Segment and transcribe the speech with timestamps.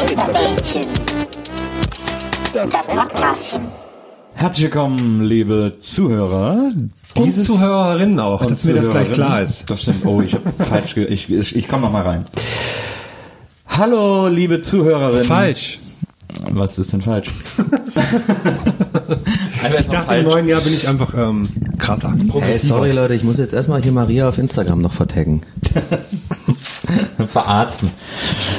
[0.00, 0.82] Geisterbällchen.
[2.54, 3.66] Das Podcastchen.
[4.34, 6.72] Herzlich willkommen, liebe Zuhörer.
[7.16, 9.70] Und Zuhörerinnen auch, und dass mir das gleich klar ist.
[9.70, 10.06] Das stimmt.
[10.06, 10.94] Oh, ich habe falsch.
[10.94, 12.24] Ge ich ich, ich komme noch mal rein.
[13.68, 15.24] Hallo, liebe Zuhörerinnen.
[15.24, 15.78] Falsch.
[16.50, 17.30] Was ist denn falsch?
[19.78, 22.14] Ich dachte, im neuen Jahr bin ich einfach ähm, krasser.
[22.40, 25.42] Hey, sorry Leute, ich muss jetzt erstmal hier Maria auf Instagram noch vertaggen.
[27.28, 27.90] Verarzten.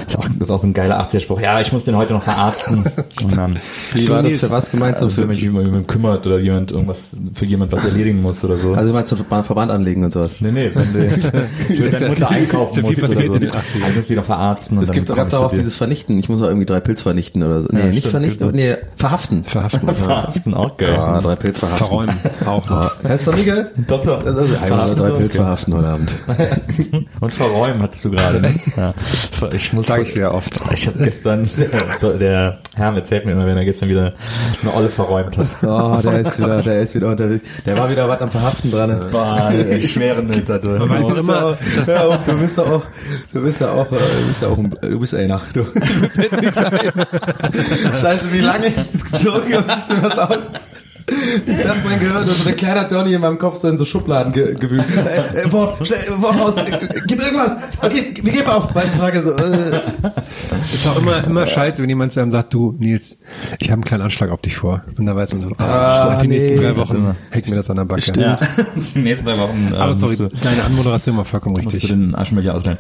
[0.08, 1.40] Ist auch, ist auch so ein geiler 80er-Spruch.
[1.42, 2.84] Ja, ich muss den heute noch verarzten.
[3.24, 3.58] Und dann
[3.94, 4.98] Wie war das für was gemeint?
[4.98, 8.44] So also, für, wenn mich jemand kümmert oder jemand irgendwas für jemand was erledigen muss
[8.44, 8.74] oder so.
[8.74, 10.32] also du meinst Ver- Verband anlegen und sowas?
[10.40, 11.28] nee, nee, wenn du jetzt
[11.68, 13.40] für deine Mutter einkaufen musst oder passiert so.
[13.40, 13.84] den 80ern.
[13.86, 15.58] Also, die doch verarzten und Es gibt, ich auch dir.
[15.58, 16.18] dieses Vernichten.
[16.20, 17.68] Ich muss auch irgendwie drei Pilz vernichten oder so.
[17.72, 19.44] Nee, Ja, nicht stimmt, vernichten, nee, verhaften.
[19.44, 19.94] Verhaften.
[19.94, 20.94] Verhaften, auch geil.
[20.94, 21.88] Ja, drei Pilz verhaften.
[21.88, 22.16] Verräumen.
[22.46, 23.04] Auch noch.
[23.04, 23.72] Heißt doch Miguel?
[23.88, 24.24] Doktor.
[24.26, 24.60] Also, ich muss
[24.96, 25.30] drei Pilz okay.
[25.38, 26.12] verhaften heute Abend.
[27.20, 28.56] Und verräumen hattest du gerade, ne?
[28.78, 28.94] Ja.
[29.52, 30.60] Ich muss, Sag ich sehr oft.
[30.74, 31.48] Ich habe gestern,
[32.02, 34.14] der, der Herr erzählt mir immer, wenn er gestern wieder
[34.62, 35.48] eine Olle verräumt hat.
[35.64, 37.44] Oh, der ist wieder, der ist wieder unterwegs.
[37.66, 39.08] Der war wieder was am Verhaften dran.
[39.12, 40.80] Boah, ey, schwere Meter da drin.
[40.80, 42.84] Man weiß auch immer, dass Hör auf, du bist ja auch,
[43.34, 45.42] du bist ja auch, äh, du bist ja auch, ein, du bist einer.
[45.54, 45.66] Du.
[48.00, 50.38] Scheiße, wie lange ich das gezogen habe, ist mir was auf.
[51.46, 53.86] Ich dachte, mein Gehirn ist so ein kleiner Donny in meinem Kopf so in so
[53.86, 54.86] Schubladen ge gewühlt.
[55.36, 57.56] Äh, äh, Wort, schnell, Wort raus, äh, äh, gib irgendwas.
[57.82, 58.74] Okay, wir geben auf.
[58.74, 59.82] Weißt du, Frage so, äh.
[60.74, 63.18] ist auch immer, immer scheiße, wenn jemand zu einem sagt, du, Nils,
[63.60, 64.84] ich habe einen kleinen Anschlag auf dich vor.
[64.98, 66.60] Und dann weiß man so, ah, Ah, die nächsten nee.
[66.62, 68.20] drei Das Wochen hängt mir das an der Backe.
[68.20, 68.38] Ja,
[68.96, 71.90] die nächsten drei Wochen ähm, Aber sorry, du, deine Anmoderation war vollkommen musst du richtig.
[71.90, 72.78] den Aschenbecher ausleihen.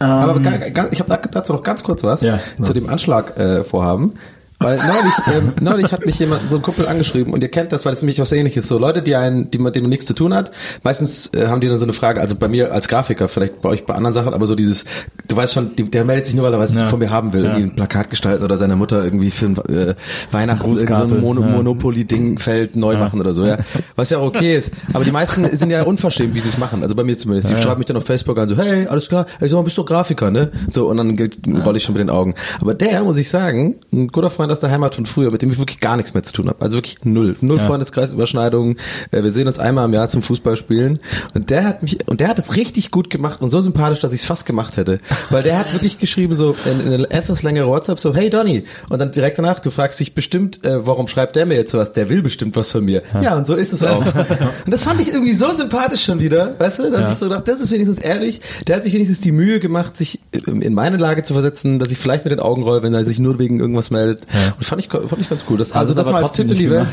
[0.00, 2.40] Ähm, Aber ga- ich habe dazu noch ganz kurz was Ja.
[2.60, 4.14] zu dem Anschlag äh, vorhaben.
[4.58, 7.84] Weil neulich, ähm, neulich hat mich jemand, so ein Kumpel angeschrieben und ihr kennt das,
[7.84, 10.14] weil das nämlich was ähnliches so Leute, die einen, die mit denen man nichts zu
[10.14, 10.50] tun hat,
[10.82, 13.68] meistens äh, haben die dann so eine Frage, also bei mir als Grafiker, vielleicht bei
[13.68, 14.84] euch bei anderen Sachen, aber so dieses,
[15.28, 16.88] du weißt schon, die, der meldet sich nur, weil er was Ja.
[16.88, 17.50] von mir haben will, Ja.
[17.50, 19.94] irgendwie ein Plakat gestalten oder seiner Mutter irgendwie für ein, äh,
[20.32, 21.48] Weihnachten so ein Mono Ja.
[21.48, 23.58] Monopoly-Ding Feld neu machen oder so, ja.
[23.94, 24.72] Was ja auch okay ist.
[24.94, 26.82] Aber die meisten sind ja unverschämt, wie sie es machen.
[26.82, 27.50] Also bei mir zumindest.
[27.50, 29.84] Die schreiben mich dann auf Facebook an so, hey, alles klar, ey, so, bist du
[29.84, 30.50] Grafiker, ne?
[30.72, 32.34] So, und dann rolle ich schon mit den Augen.
[32.60, 35.50] Aber der, muss ich sagen, ein guter Freund aus der Heimat von früher, mit dem
[35.52, 36.60] ich wirklich gar nichts mehr zu tun habe.
[36.62, 37.36] Also wirklich null.
[37.40, 38.76] Null Freundeskreis, Überschneidungen.
[39.10, 40.98] Äh, Wir sehen uns einmal im Jahr zum Fußballspielen.
[41.34, 44.12] Und der hat mich, und der hat es richtig gut gemacht und so sympathisch, dass
[44.12, 45.00] ich es fast gemacht hätte.
[45.30, 48.64] Weil der hat wirklich geschrieben, so in, in eine etwas längere WhatsApp, so, hey Donny.
[48.90, 51.92] Und dann direkt danach, du fragst dich bestimmt, äh, warum schreibt der mir jetzt was?
[51.92, 53.02] Der will bestimmt was von mir.
[53.22, 54.04] Ja, und so ist es auch.
[54.06, 57.50] und das fand ich irgendwie so sympathisch schon wieder, weißt du, dass ich so dachte,
[57.50, 58.40] das ist wenigstens ehrlich.
[58.66, 61.90] Der hat sich wenigstens die Mühe gemacht, sich ähm, in meine Lage zu versetzen, dass
[61.90, 64.26] ich vielleicht mit den Augen roll, wenn er sich nur wegen irgendwas meldet.
[64.56, 65.58] Und fand ich, fand ich ganz cool.
[65.58, 66.86] Das, also es das mal als Tipp in die Welt.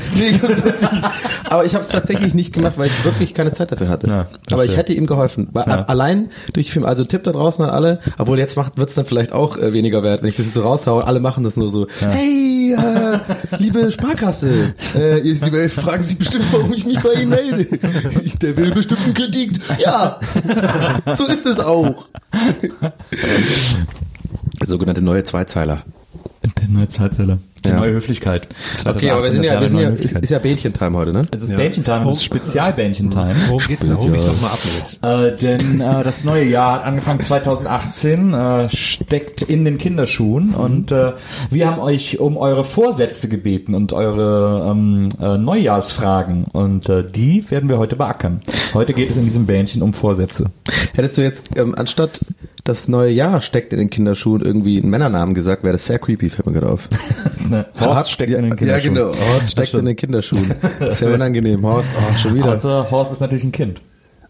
[1.50, 4.08] Aber ich habe es tatsächlich nicht gemacht, weil ich wirklich keine Zeit dafür hatte.
[4.08, 5.50] Ja, aber ich hätte ihm geholfen.
[5.52, 5.84] Weil Ja.
[5.86, 9.06] Allein durch den Film, also Tipp da draußen an alle, obwohl jetzt macht wird's dann
[9.06, 11.06] vielleicht auch äh, weniger wert, wenn ich das jetzt so raushaue.
[11.06, 11.88] Alle machen das nur so.
[12.00, 13.20] Hey, äh,
[13.58, 17.66] liebe Sparkasse, äh, ihr, Sie fragen sich bestimmt, warum ich mich bei Ihnen melde.
[18.42, 19.60] Der will bestimmt einen Kredit.
[19.80, 20.20] Ja,
[21.16, 22.06] so ist es auch.
[24.66, 25.84] Sogenannte neue Zweizeiler.
[26.74, 27.38] Neue Zweizeiler.
[27.64, 27.78] Die Ja.
[27.80, 28.48] neue Höflichkeit.
[28.84, 31.22] Okay, aber wir 2018, sind ja, wir sind ja ist, ist ja Bähnchen-Time heute, ne?
[31.32, 33.36] Es ist Bähnchen-Time, es ist Spezial-Bähnchen-Time.
[33.48, 33.98] Worum geht's denn?
[33.98, 35.04] Hol mich doch mal ab jetzt.
[35.04, 40.92] Äh, denn äh, das neue Jahr hat angefangen 2018, äh, steckt in den Kinderschuhen und
[40.92, 41.14] äh,
[41.52, 47.50] wir haben euch um eure Vorsätze gebeten und eure ähm, äh, Neujahrsfragen und äh, die
[47.50, 48.42] werden wir heute beackern.
[48.74, 50.48] Heute geht es in diesem Bähnchen um Vorsätze.
[50.94, 52.20] Hättest du jetzt, ähm, anstatt
[52.64, 56.30] das neue Jahr steckt in den Kinderschuhen irgendwie einen Männernamen gesagt, wäre das sehr creepy,
[56.30, 56.88] fällt mir gerade auf.
[57.50, 58.96] Ne, Horst steckt in den Ja, Kinderschuhen.
[58.96, 59.08] genau.
[59.34, 60.54] Horst steckt in den Kinderschuhen.
[60.92, 61.62] Sehr unangenehm.
[61.64, 62.52] Horst, oh, schon wieder.
[62.52, 63.82] Also Horst ist natürlich ein Kind.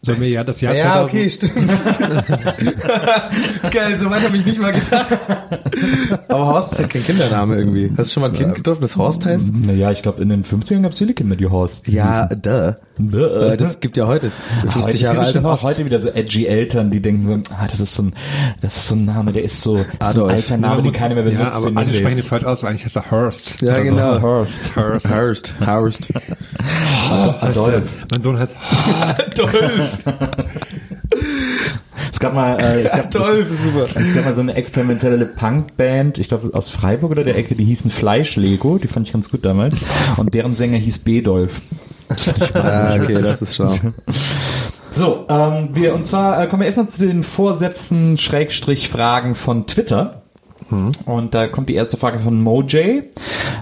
[0.01, 1.71] Sollen wir ja das Jahr Ja, 2000 okay, stimmt.
[3.71, 5.17] Geil, so weit habe ich nicht mal gedacht.
[6.27, 7.91] Aber Horst ist ja kein Kindername irgendwie.
[7.95, 9.45] Hast du schon mal ein Kind getroffen, das Horst heißt?
[9.65, 12.41] Naja, ich glaube, in den 50ern gab es viele Kinder, die Horst Ja, hießen.
[12.41, 12.73] duh.
[12.99, 14.31] Äh, Das gibt ja heute
[14.61, 17.33] Heute, 50 es Jahre gibt alte auch heute wieder so edgy Eltern, die denken so,
[17.55, 18.13] ah, das ist so ein,
[18.61, 20.31] das ist so ein Name, der ist so, so ein Adolf.
[20.31, 21.41] alter Name, man den keiner mehr benutzt.
[21.43, 22.19] Ja, aber alle sprechen jetzt.
[22.19, 23.61] es falsch aus, weil eigentlich heißt er Hurst.
[23.61, 24.21] Ja, genau.
[24.21, 24.75] Horst.
[24.75, 25.09] Hurst.
[25.09, 25.53] Hurst.
[25.65, 26.09] Hurst.
[27.41, 28.05] Adolf.
[28.11, 28.55] Mein Sohn heißt
[32.11, 33.87] Es gab mal, äh, es gab, Adolf ist super.
[33.95, 37.65] Es gab mal so eine experimentelle Punkband, ich glaube aus Freiburg oder der Ecke, die
[37.65, 39.75] hießen Fleischlego, die fand ich ganz gut damals.
[40.17, 41.61] Und deren Sänger hieß Bedolf.
[42.53, 43.71] Ah, okay, das ist schlau.
[44.89, 49.33] So, ähm, wir, und zwar äh, kommen wir erst noch zu den Vorsätzen, Schrägstrich, Fragen
[49.35, 50.21] von Twitter.
[51.05, 53.03] Und da kommt die erste Frage von Moj, äh,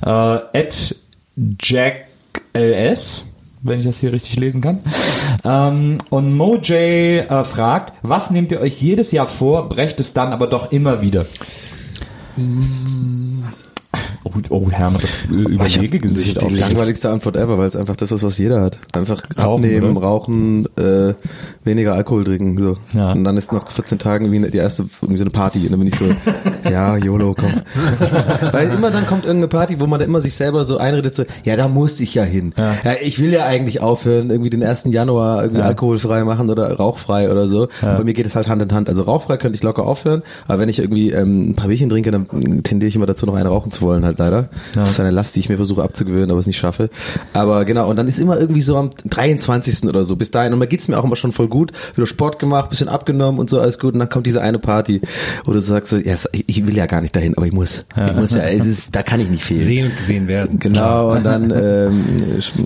[0.06, 0.96] at
[1.36, 3.26] JackLS,
[3.62, 4.80] wenn ich das hier richtig lesen kann.
[5.44, 10.34] Ähm, und Moj äh, fragt, was nehmt ihr euch jedes Jahr vor, brecht es dann
[10.34, 11.26] aber doch immer wieder?
[14.24, 17.96] Oh, oh Hermann, das äh, Überlegegesicht Das ist die langweiligste Antwort ever, weil es einfach
[17.96, 18.78] das ist, was jeder hat.
[18.94, 20.06] Einfach Rauchen, abnehmen, oder?
[20.06, 21.16] rauchen, äh,
[21.64, 22.78] weniger Alkohol trinken, so.
[22.94, 23.14] Ja.
[23.14, 25.60] Und dann ist nach 14 Tagen irgendwie die erste, irgendwie so eine Party.
[25.66, 26.06] Und dann bin ich so,
[26.70, 27.54] ja, YOLO, komm.
[28.52, 31.24] weil immer dann kommt irgendeine Party, wo man dann immer sich selber so einredet, so,
[31.44, 32.54] ja, da muss ich ja hin.
[32.58, 32.74] Ja.
[32.84, 32.96] Ja.
[33.02, 34.86] ich will ja eigentlich aufhören, irgendwie den 1.
[34.90, 35.68] Januar irgendwie Ja.
[35.68, 37.68] alkoholfrei machen oder rauchfrei oder so.
[37.82, 37.98] Ja.
[37.98, 38.90] Bei mir geht es halt Hand in Hand.
[38.90, 42.12] Also rauchfrei könnte ich locker aufhören, aber wenn ich irgendwie ähm, ein paar Bierchen trinke,
[42.12, 42.28] dann
[42.64, 44.50] tendiere ich immer dazu, noch einen rauchen zu wollen, halt leider.
[44.76, 46.90] Das ist eine Last, die ich mir versuche abzugewöhnen, aber es nicht schaffe.
[47.34, 49.88] Aber genau, und dann ist immer irgendwie so am 23.
[49.88, 50.54] oder so, bis dahin.
[50.54, 51.72] Und da geht's mir auch immer schon voll gut.
[51.96, 53.94] Wieder Sport gemacht, bisschen abgenommen und so, alles gut.
[53.94, 55.02] Und dann kommt diese eine Party,
[55.46, 56.16] wo du sagst so, ja,
[56.48, 57.86] ich ich will ja gar nicht dahin, aber ich muss.
[57.96, 59.60] Ich muss ja, es ist, da kann ich nicht fehlen.
[59.60, 60.60] sehen und gesehen werden.
[60.60, 62.04] Genau, und dann ähm,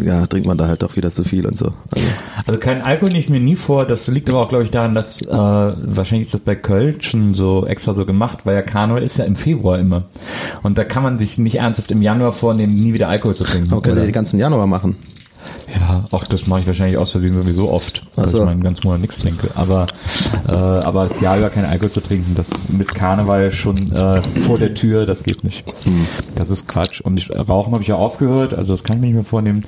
[0.04, 1.74] ja, trinkt man da halt doch wieder zu viel und so.
[1.92, 2.08] Also,
[2.48, 3.86] Also kein Alkohol nehme ich mir nie vor.
[3.86, 7.34] Das liegt aber auch, glaube ich, daran, dass äh, wahrscheinlich ist das bei Köln schon
[7.34, 10.06] so extra so gemacht, weil ja Karneval ist ja im Februar immer.
[10.64, 13.70] Und da kann man sich nicht ernsthaft im Januar vornehmen, nie wieder Alkohol zu trinken.
[13.70, 14.98] man könnte den ganzen Januar machen.
[15.74, 18.40] Ja, auch das mache ich wahrscheinlich aus Versehen sowieso oft, dass so.
[18.40, 19.50] ich mal einen ganzen Monat nichts trinke.
[19.56, 19.88] Aber
[20.48, 24.60] äh, aber das Jahr über kein Alkohol zu trinken, das mit Karneval schon äh, vor
[24.60, 25.66] der Tür, das geht nicht.
[25.84, 26.08] Hm.
[26.36, 27.02] Das ist Quatsch.
[27.02, 29.64] Und ich, Rauchen habe ich ja aufgehört, also das kann ich mir nicht mehr vornehmen.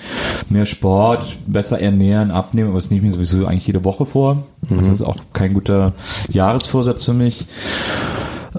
[0.50, 4.44] Mehr Sport, besser ernähren, abnehmen, aber das nehme ich mir sowieso eigentlich jede Woche vor.
[4.70, 4.78] Mhm.
[4.78, 5.94] Das ist auch kein guter
[6.30, 7.46] Jahresvorsatz für mich.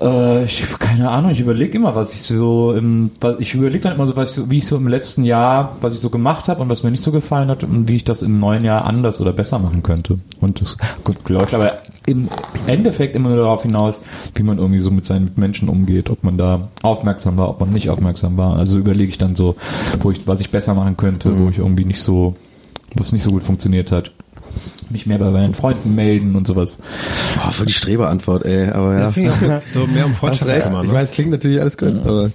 [0.01, 3.95] Äh, ich keine Ahnung, ich überlege immer, was ich so im, was, ich überlege dann
[3.95, 6.63] immer so, was ich wie ich so im letzten Jahr, was ich so gemacht habe
[6.63, 9.21] und was mir nicht so gefallen hat und wie ich das im neuen Jahr anders
[9.21, 10.19] oder besser machen könnte.
[10.41, 12.29] Und das gut, läuft aber im
[12.67, 14.01] Endeffekt immer nur darauf hinaus,
[14.35, 17.71] wie man irgendwie so mit seinen Mitmenschen umgeht, ob man da aufmerksam war, ob man
[17.71, 18.57] nicht aufmerksam war.
[18.57, 19.57] Also überlege ich dann so,
[20.01, 22.35] wo ich, was ich besser machen könnte, wo ich irgendwie nicht so,
[22.95, 24.13] was nicht so gut funktioniert hat.
[24.91, 26.79] Mich mehr bei meinen Freunden melden und sowas.
[27.37, 29.11] Boah, voll die Streberantwort, ey, aber ja.
[29.11, 29.61] Ja.
[29.69, 30.67] So mehr um Freundschaft recht.
[30.67, 30.93] Ich Ne?
[30.93, 32.31] meine, es klingt natürlich alles gut, aber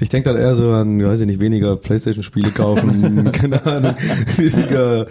[0.00, 3.94] ich denke dann eher so an, weiß ich nicht, weniger Playstation-Spiele kaufen, keine Ahnung,
[4.36, 5.06] weniger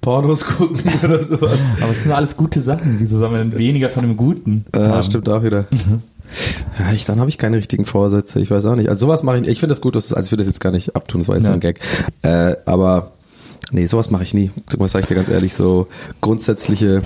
[0.00, 1.58] Pornos gucken oder sowas.
[1.80, 2.96] Aber es sind alles gute Sachen.
[2.98, 5.02] Wieso man denn weniger von dem Guten Ja, haben?
[5.02, 5.66] stimmt auch wieder.
[6.78, 8.40] Ja, ich, dann habe ich keine richtigen Vorsätze.
[8.40, 8.88] Ich weiß auch nicht.
[8.88, 9.48] Also sowas mache ich.
[9.48, 11.20] Ich finde das gut, dass, also ich will das jetzt gar nicht abtun.
[11.20, 11.52] Das war jetzt Ja.
[11.52, 11.78] ein Gag.
[12.22, 13.12] Äh, aber
[13.72, 14.50] nee, sowas mache ich nie.
[14.78, 15.54] Was sage ich dir ganz ehrlich?
[15.54, 15.88] So
[16.20, 17.02] grundsätzliche.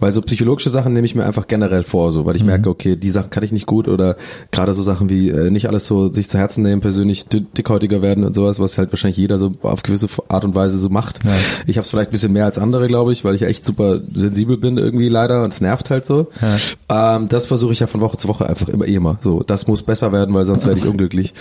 [0.00, 2.96] Weil so psychologische Sachen nehme ich mir einfach generell vor, so, weil ich merke, okay,
[2.96, 4.16] die Sachen kann ich nicht gut oder
[4.52, 8.00] gerade so Sachen wie äh, nicht alles so sich zu Herzen nehmen, persönlich di- dickhäutiger
[8.02, 11.24] werden und sowas, was halt wahrscheinlich jeder so auf gewisse Art und Weise so macht.
[11.24, 11.32] Ja.
[11.66, 14.00] Ich habe es vielleicht ein bisschen mehr als andere, glaube ich, weil ich echt super
[14.14, 16.28] sensibel bin irgendwie leider und es nervt halt so.
[16.88, 19.18] Ähm, das versuche ich ja von Woche zu Woche einfach immer eh immer.
[19.22, 21.34] So, das muss besser werden, weil sonst werde ich unglücklich.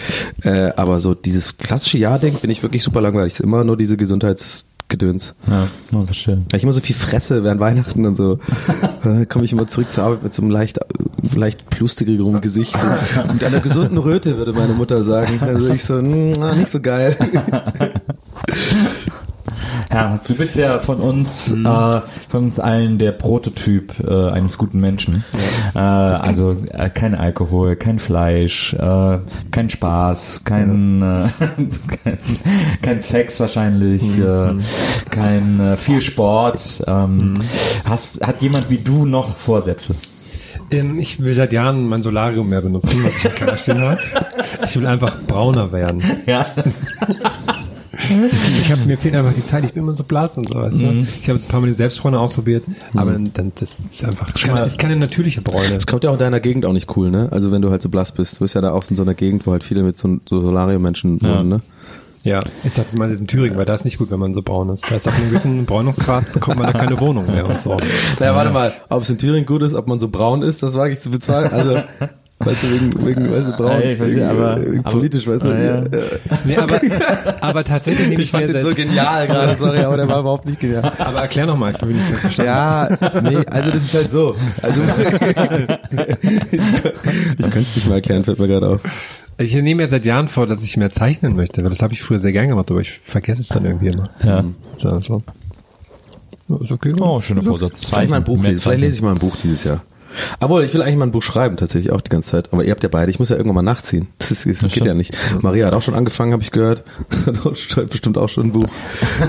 [0.43, 3.33] Äh, aber so dieses klassische Jahr-Ding bin ich wirklich super langweilig.
[3.33, 3.97] Es ist immer nur diese
[4.87, 5.35] Gesundheitsgedöns.
[5.47, 6.41] Ja, oh, verstehe.
[6.49, 8.39] Weil ich immer so viel fresse während Weihnachten und so,
[9.03, 10.79] äh, komme ich immer zurück zur Arbeit mit so einem leicht,
[11.35, 12.77] leicht plustigerem Gesicht.
[13.23, 15.39] Und mit einer gesunden Röte, würde meine Mutter sagen.
[15.41, 17.15] Also ich so, mm, na, nicht so geil.
[19.89, 21.65] Herr, du bist ja von uns, Mhm.
[21.65, 25.23] äh, von uns allen der Prototyp äh, eines guten Menschen.
[25.73, 29.19] Äh, also äh, kein Alkohol, kein Fleisch, äh,
[29.51, 31.29] kein Spaß, kein, äh,
[32.03, 32.17] kein,
[32.81, 34.53] kein Sex wahrscheinlich, äh,
[35.09, 36.83] kein äh, viel Sport.
[36.85, 37.35] Ähm,
[37.85, 39.95] hast, hat jemand wie du noch Vorsätze?
[40.69, 43.97] Ähm, ich will seit Jahren mein Solarium mehr benutzen, was ich im Keller stehen habe.
[44.65, 46.03] Ich will einfach brauner werden.
[46.25, 46.45] Ja.
[47.99, 50.55] Also ich hab, mir fehlt einfach die Zeit, ich bin immer so blass und so,
[50.55, 50.91] weißt du?
[51.21, 52.63] Ich habe es ein paar Mal die Selbstfreunde ausprobiert,
[52.95, 55.75] aber dann, dann, das ist einfach, das ist keine, ist keine natürliche Bräune.
[55.75, 57.29] Das kommt ja auch in deiner Gegend auch nicht cool, ne?
[57.31, 58.35] Also wenn du halt so blass bist.
[58.35, 60.41] Du bist ja da auch in so einer Gegend, wo halt viele mit so, so
[60.41, 61.59] Solarium-Menschen wohnen, ne?
[62.23, 64.33] Ja, ich dachte, du meinst jetzt in Thüringen, weil da ist nicht gut, wenn man
[64.33, 64.91] so braun ist.
[64.91, 67.77] Da ist auf einem gewissen Bräunungsgrad bekommt man da keine Wohnung mehr und so.
[68.19, 70.73] Naja, warte mal, ob es in Thüringen gut ist, ob man so braun ist, das
[70.73, 71.51] wage ich zu bezahlen.
[71.51, 71.83] Also,
[72.39, 75.27] weißt du, wegen, wegen weißt du, braun, Ja, ich verstehe, wegen, aber- wegen aber- politisch,
[75.27, 75.47] weißt du.
[75.49, 75.75] Ah, ja.
[75.83, 75.87] äh,
[76.45, 76.79] Nee, aber,
[77.41, 80.45] aber tatsächlich nehme Ich ich, fand den so genial gerade, sorry, aber der war überhaupt
[80.45, 80.91] nicht genial.
[80.99, 82.47] aber erklär nochmal, ich bin nicht ganz verstanden.
[82.51, 82.89] Ja,
[83.21, 84.35] nee, also das ist halt so.
[84.61, 84.81] Also
[85.91, 86.57] ich
[87.37, 88.81] könnte es nicht mal erklären, fällt mir gerade auf.
[89.39, 92.01] Ich nehme mir seit Jahren vor, dass ich mehr zeichnen möchte, weil das habe ich
[92.01, 94.09] früher sehr gern gemacht, aber ich vergesse es dann irgendwie immer.
[94.23, 94.43] Ja.
[94.79, 95.21] So, so.
[96.49, 96.93] Ja, Ist okay.
[96.99, 97.87] Oh, schöner Vorsatz.
[97.89, 98.39] Vielleicht mal ein Buch.
[98.41, 99.81] Vielleicht lese ich mal ein Buch dieses Jahr.
[100.39, 102.53] Obwohl, ich will eigentlich mal ein Buch schreiben, tatsächlich auch die ganze Zeit.
[102.53, 104.07] Aber ihr habt ja beide, ich muss ja irgendwann mal nachziehen.
[104.19, 104.85] Das, ist, das, geht stimmt.
[104.85, 105.15] ja nicht.
[105.41, 106.83] Maria hat auch schon angefangen, habe ich gehört.
[107.55, 108.65] Schreibt bestimmt auch schon ein Buch.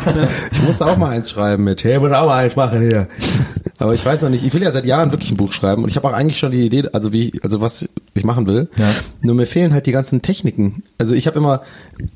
[0.52, 3.08] ich muss auch mal eins schreiben mit, hey, muss auch mal eins machen hier.
[3.78, 5.88] Aber ich weiß noch nicht, ich will ja seit Jahren wirklich ein Buch schreiben und
[5.88, 8.68] ich habe auch eigentlich schon die Idee, also wie, also was ich machen will.
[8.76, 8.92] Ja.
[9.20, 10.82] Nur mir fehlen halt die ganzen Techniken.
[10.98, 11.62] Also ich habe immer,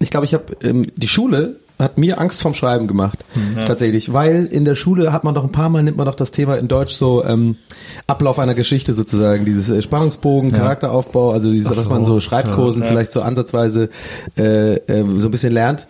[0.00, 3.24] ich glaube, ich habe ähm, die Schule hat mir Angst vorm Schreiben gemacht,
[3.66, 6.30] tatsächlich, weil in der Schule hat man doch ein paar Mal nimmt man doch das
[6.30, 7.56] Thema in Deutsch so ähm,
[8.06, 13.12] Ablauf einer Geschichte sozusagen, dieses äh, Spannungsbogen, Charakteraufbau, also dieses, was man so Schreibkursen vielleicht
[13.12, 13.90] so ansatzweise
[14.36, 15.86] äh, äh, so ein bisschen lernt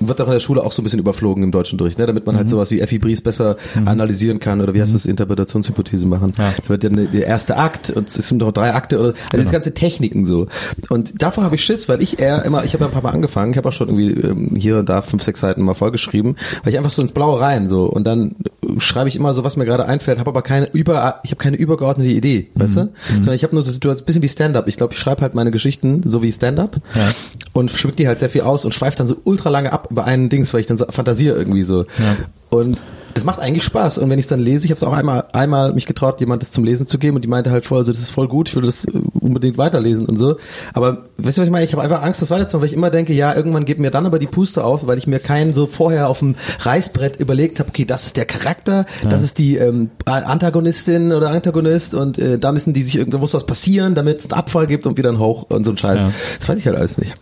[0.00, 2.06] wird doch in der Schule auch so ein bisschen überflogen im deutschen Unterricht, ne?
[2.06, 6.06] damit man halt sowas wie Effi Bries besser analysieren kann oder wie heißt das, Interpretationshypothese
[6.06, 6.32] machen.
[6.38, 6.52] Ja.
[6.62, 9.38] Da wird ja ne- der erste Akt und es sind doch drei Akte oder also
[9.38, 10.46] diese ganze Techniken so.
[10.88, 13.10] Und davor habe ich Schiss, weil ich eher immer, ich habe ja ein paar Mal
[13.10, 16.36] angefangen, ich habe auch schon irgendwie ähm, hier und da fünf, sechs Seiten mal vollgeschrieben,
[16.62, 18.34] weil ich einfach so ins Blaue rein so und dann
[18.66, 21.42] äh, schreibe ich immer so, was mir gerade einfällt, habe aber keine über, ich habe
[21.42, 22.88] keine übergeordnete Idee, weißt du?
[23.16, 24.68] Sondern ich habe nur so Situation, ein bisschen wie Stand-up.
[24.68, 27.10] Ich glaube, ich schreibe halt meine Geschichten so wie Stand-up Ja.
[27.52, 30.04] und schmückt die halt sehr viel aus und schweift dann so ultra lange ab über
[30.04, 31.82] einen Dings, weil ich dann so fantasiere irgendwie so.
[31.98, 32.16] Ja.
[32.50, 32.82] Und
[33.14, 33.98] das macht eigentlich Spaß.
[33.98, 36.42] Und wenn ich es dann lese, ich habe es auch einmal, einmal mich getraut, jemand
[36.42, 38.48] das zum Lesen zu geben und die meinte halt voll, so, das ist voll gut,
[38.48, 40.36] ich will das äh, unbedingt weiterlesen und so.
[40.72, 41.64] Aber weißt du, was ich meine?
[41.64, 44.06] Ich habe einfach Angst, das weiterzumachen, weil ich immer denke, ja, irgendwann geht mir dann
[44.06, 47.68] aber die Puste auf, weil ich mir keinen so vorher auf dem Reißbrett überlegt habe,
[47.68, 52.52] okay, das ist der Charakter, das ist die ähm, Antagonistin oder Antagonist und äh, da
[52.52, 55.18] müssen die sich irgendwo muss was passieren, damit es einen Abfall gibt und wieder einen
[55.18, 55.96] Hoch und so ein Scheiß.
[55.96, 56.12] Ja.
[56.38, 57.14] Das weiß ich halt alles nicht.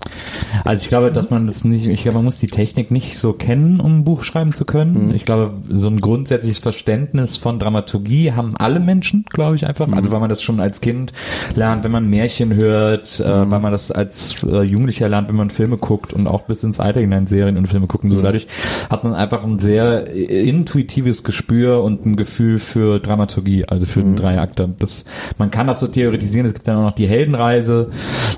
[0.64, 3.32] Also ich glaube, dass man das nicht, ich glaube, man muss die Technik nicht so
[3.32, 5.12] kennen, um ein Buch schreiben zu können.
[5.18, 9.90] Ich glaube, so ein grundsätzliches Verständnis von Dramaturgie haben alle Menschen, glaube ich einfach.
[9.90, 11.12] Also weil man das schon als Kind
[11.56, 15.50] lernt, wenn man Märchen hört, äh, weil man das als äh, Jugendlicher lernt, wenn man
[15.50, 18.12] Filme guckt und auch bis ins Alter hinein Serien und Filme gucken.
[18.12, 18.46] So dadurch
[18.88, 24.00] hat man einfach ein sehr äh, intuitives Gespür und ein Gefühl für Dramaturgie, also für
[24.00, 24.68] den Dreiakter.
[24.78, 25.04] Das,
[25.36, 26.46] man kann das so theoretisieren.
[26.46, 27.90] Es gibt dann auch noch die Heldenreise,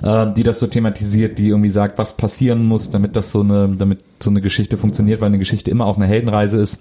[0.03, 3.69] äh, die das so thematisiert, die irgendwie sagt, was passieren muss, damit das so eine,
[3.69, 6.81] damit so eine Geschichte funktioniert, weil eine Geschichte immer auch eine Heldenreise ist.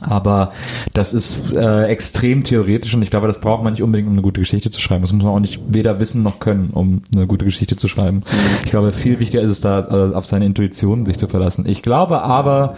[0.00, 0.52] Aber
[0.94, 4.22] das ist äh, extrem theoretisch und ich glaube, das braucht man nicht unbedingt, um eine
[4.22, 5.02] gute Geschichte zu schreiben.
[5.02, 8.22] Das muss man auch nicht weder wissen noch können, um eine gute Geschichte zu schreiben.
[8.64, 11.64] Ich glaube, viel wichtiger ist es da, äh, auf seine Intuition sich zu verlassen.
[11.66, 12.74] Ich glaube aber,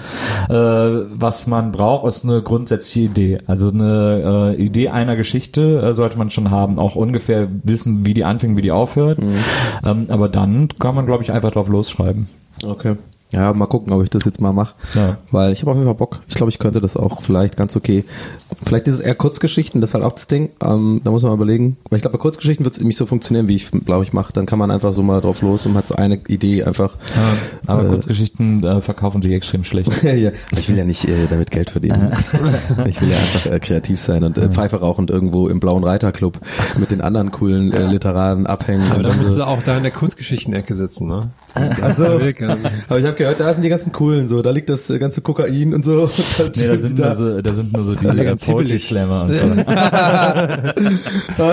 [0.48, 3.38] äh, was man braucht, ist eine grundsätzliche Idee.
[3.46, 8.14] Also eine äh, Idee einer Geschichte äh, sollte man schon haben, auch ungefähr wissen, wie
[8.14, 9.18] die anfängt, wie die aufhört.
[9.84, 12.28] Ähm, aber dann kann man, glaube ich, einfach drauf losschreiben.
[12.64, 12.96] Okay.
[13.32, 14.74] Ja, mal gucken, ob ich das jetzt mal mache.
[14.94, 15.18] Ja.
[15.30, 16.20] Weil ich habe auf jeden Fall Bock.
[16.28, 18.04] Ich glaube, ich könnte das auch vielleicht ganz okay.
[18.64, 20.50] Vielleicht ist es eher Kurzgeschichten, das ist halt auch das Ding.
[20.60, 21.76] Ähm, da muss man mal überlegen.
[21.88, 24.32] Weil ich glaube, bei Kurzgeschichten wird es nicht so funktionieren, wie ich glaube ich mache.
[24.32, 26.94] Dann kann man einfach so mal drauf los und hat so eine Idee einfach.
[27.66, 29.90] Aber Äh, Kurzgeschichten äh, verkaufen sich extrem schlecht.
[30.02, 30.32] ja, ja.
[30.50, 32.12] Ich will ja nicht äh, damit Geld verdienen.
[32.86, 36.40] ich will ja einfach äh, kreativ sein und äh, Pfeife rauchend irgendwo im blauen Reiterclub
[36.78, 38.90] mit den anderen coolen äh, Literaten abhängen.
[38.90, 39.36] Aber dann musst so.
[39.36, 41.30] du auch da in der Kunstgeschichten-Ecke sitzen, ne?
[41.54, 45.20] Also, Aber ich habe gehört, da sind die ganzen coolen so, da liegt das ganze
[45.20, 46.10] Kokain und so.
[46.56, 48.78] Nee, da sind, nur so, da sind nur so die äh, ganz Poetry.
[48.78, 49.34] Slammer und so.
[51.38, 51.52] Oh.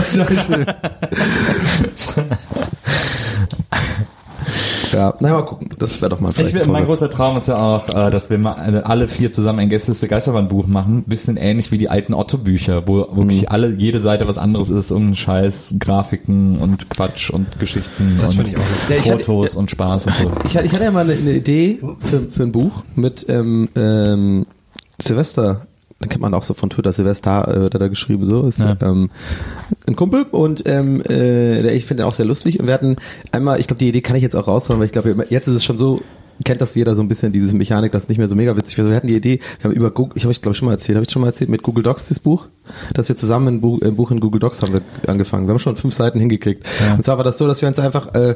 [4.91, 5.69] Ja, na mal gucken.
[5.79, 8.09] Das wäre doch mal vielleicht Ich will, ein mein großer Traum ist ja auch, äh,
[8.11, 11.03] dass wir mal äh, alle vier zusammen ein Gästeliste Geisterbahn-Buch machen.
[11.05, 13.47] Bisschen ähnlich wie die alten Otto-Bücher, wo wirklich Mhm.
[13.49, 14.91] alle, jede Seite was anderes ist.
[14.91, 19.71] Irgendein Scheiß, Grafiken und Quatsch und Geschichten Das und ich auch ich hatte- Fotos und
[19.71, 20.31] Spaß und so.
[20.47, 23.69] Ich, hatte- ich hatte ja mal eine, eine Idee für, für ein Buch mit ähm,
[23.75, 24.45] ähm,
[25.01, 25.67] Silvester.
[26.03, 28.59] Den kennt man auch so von Twitter, Silvester äh, wird er da geschrieben, so ist
[28.59, 28.77] Ja.
[28.81, 29.09] ähm,
[29.87, 32.97] ein Kumpel und ähm, äh, ich finde den auch sehr lustig und wir hatten
[33.31, 35.55] einmal, ich glaube die Idee kann ich jetzt auch raushauen, weil ich glaube jetzt ist
[35.55, 36.01] es schon so
[36.45, 38.77] kennt das jeder so ein bisschen, diese Mechanik, das ist nicht mehr so mega witzig.
[38.77, 40.95] Wir hatten die Idee, wir haben über Google, ich habe ich glaube schon mal erzählt,
[40.95, 42.45] habe ich schon mal erzählt, mit Google Docs das Buch,
[42.93, 45.47] dass wir zusammen ein Buch, ein Buch in Google Docs haben wir angefangen.
[45.47, 46.63] Wir haben schon fünf Seiten hingekriegt.
[46.95, 48.35] Und zwar war das so, dass wir uns einfach äh,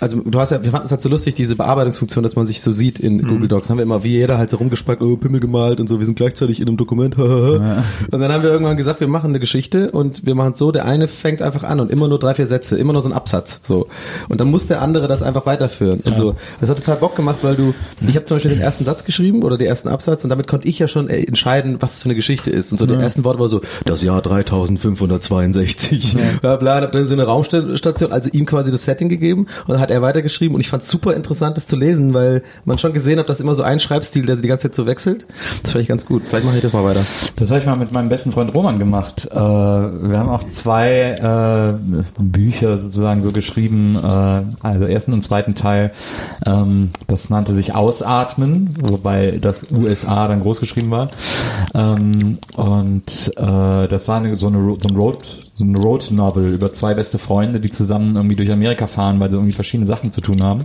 [0.00, 2.60] also du hast ja, wir fanden es halt so lustig, diese Bearbeitungsfunktion, dass man sich
[2.60, 3.68] so sieht in Google Docs.
[3.68, 6.14] Haben wir immer, wie jeder halt so rumgespackt, oh, Pimmel gemalt und so, wir sind
[6.14, 7.16] gleichzeitig in einem Dokument.
[7.18, 10.72] Und dann haben wir irgendwann gesagt, wir machen eine Geschichte und wir machen es so,
[10.72, 13.12] der eine fängt einfach an und immer nur drei, vier Sätze, immer nur so ein
[13.12, 13.60] Absatz.
[13.62, 13.88] So.
[14.28, 16.00] Und dann muss der andere das einfach weiterführen.
[16.04, 16.36] Und so.
[16.60, 17.74] Das hat total Bock gemacht, weil du,
[18.06, 20.68] ich habe zum Beispiel den ersten Satz geschrieben oder den ersten Absatz und damit konnte
[20.68, 22.72] ich ja schon äh, entscheiden, was es für eine Geschichte ist.
[22.72, 26.16] Und so der ersten Wort war so, das Jahr 3562.
[26.40, 29.77] Bla bla, und hab dann so eine Raumstation, also ihm quasi das Setting gegeben und
[29.78, 32.92] hat er weitergeschrieben und ich fand es super interessant, das zu lesen, weil man schon
[32.92, 35.26] gesehen hat, dass immer so ein Schreibstil, der die ganze Zeit so wechselt.
[35.62, 36.22] Das fand ich ganz gut.
[36.26, 37.04] Vielleicht mache ich das mal weiter.
[37.36, 39.28] Das habe ich mal mit meinem besten Freund Roman gemacht.
[39.30, 45.54] Äh, wir haben auch zwei äh, Bücher sozusagen so geschrieben, äh, also ersten und zweiten
[45.54, 45.92] Teil.
[46.46, 51.08] Ähm, das nannte sich Ausatmen, wobei das USA dann groß geschrieben war.
[51.74, 56.54] Ähm, und äh, das war eine, so, eine, so ein Road so eine Road Novel
[56.54, 60.12] über zwei beste Freunde, die zusammen irgendwie durch Amerika fahren, weil sie irgendwie verschiedene Sachen
[60.12, 60.64] zu tun haben.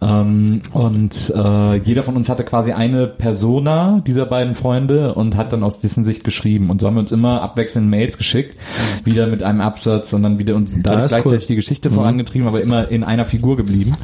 [0.00, 5.52] Ähm, und äh, jeder von uns hatte quasi eine Persona dieser beiden Freunde und hat
[5.52, 6.70] dann aus dessen Sicht geschrieben.
[6.70, 8.56] Und so haben wir uns immer abwechselnd Mails geschickt,
[9.04, 11.48] wieder mit einem Absatz und dann wieder uns dadurch gleichzeitig cool.
[11.48, 13.98] die Geschichte vorangetrieben, aber immer in einer Figur geblieben.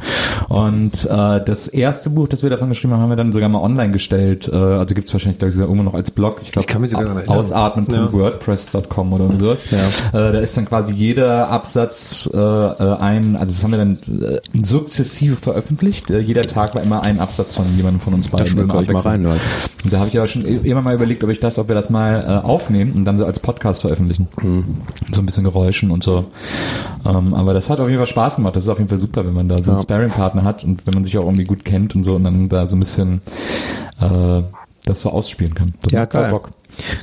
[0.49, 3.61] Und äh, das erste Buch, das wir davon geschrieben haben, haben wir dann sogar mal
[3.61, 4.47] online gestellt.
[4.47, 6.41] Äh, also gibt's wahrscheinlich ich, sogar immer noch als Blog.
[6.43, 6.67] Ich glaube,
[7.25, 9.63] ausatmen.wordpress.com oder irgendwie sowas.
[10.10, 13.99] Äh, da ist dann quasi jeder Absatz äh, äh, ein, also das haben wir dann
[14.21, 16.09] äh, sukzessive veröffentlicht.
[16.09, 18.47] Äh, jeder Tag war immer ein Absatz von jemandem von uns beiden.
[18.47, 19.41] schmeckt immer euch mal rein, Leute.
[19.83, 21.89] Und Da habe ich aber schon immer mal überlegt, ob ich das, ob wir das
[21.89, 24.27] mal äh, aufnehmen und dann so als Podcast veröffentlichen.
[25.11, 26.25] So ein bisschen Geräuschen und so.
[27.05, 28.55] Ähm, aber das hat auf jeden Fall Spaß gemacht.
[28.55, 29.83] Das ist auf jeden Fall super, wenn man da so einen Ja.
[29.83, 32.67] Sparring-Partner hat und wenn man sich auch irgendwie gut kennt und so und dann da
[32.67, 33.21] so ein bisschen
[33.99, 34.41] äh,
[34.85, 35.73] das so ausspielen kann.
[35.83, 36.31] Das Ja, geil.
[36.31, 36.49] Bock.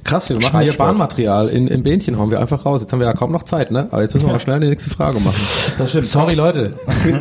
[0.04, 1.48] Krass, wir machen hier Bahnmaterial.
[1.48, 2.80] In, Im Bähnchen hauen wir einfach raus.
[2.80, 3.88] Jetzt haben wir ja kaum noch Zeit, ne?
[3.90, 5.40] Aber jetzt müssen wir mal schnell die nächste Frage machen.
[5.78, 6.06] Das stimmt.
[6.06, 6.74] Sorry, Leute.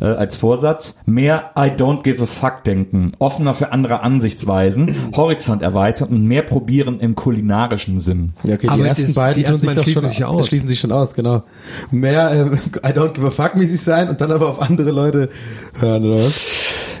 [0.00, 5.62] äh, als Vorsatz, mehr I don't give a fuck denken, offener für andere Ansichtsweisen, Horizont
[5.62, 8.34] erweitern und mehr probieren im kulinarischen Sinn.
[8.44, 10.46] Ja, okay, Aber die ersten das- beiden die tun ersten sich schließen schon, sich aus.
[10.48, 11.42] schließen sich schon aus, genau.
[11.90, 12.44] Mehr äh,
[12.88, 15.30] I don't give a fuck mäßig sein und dann aber auf andere Leute
[15.78, 16.53] hören, oder was?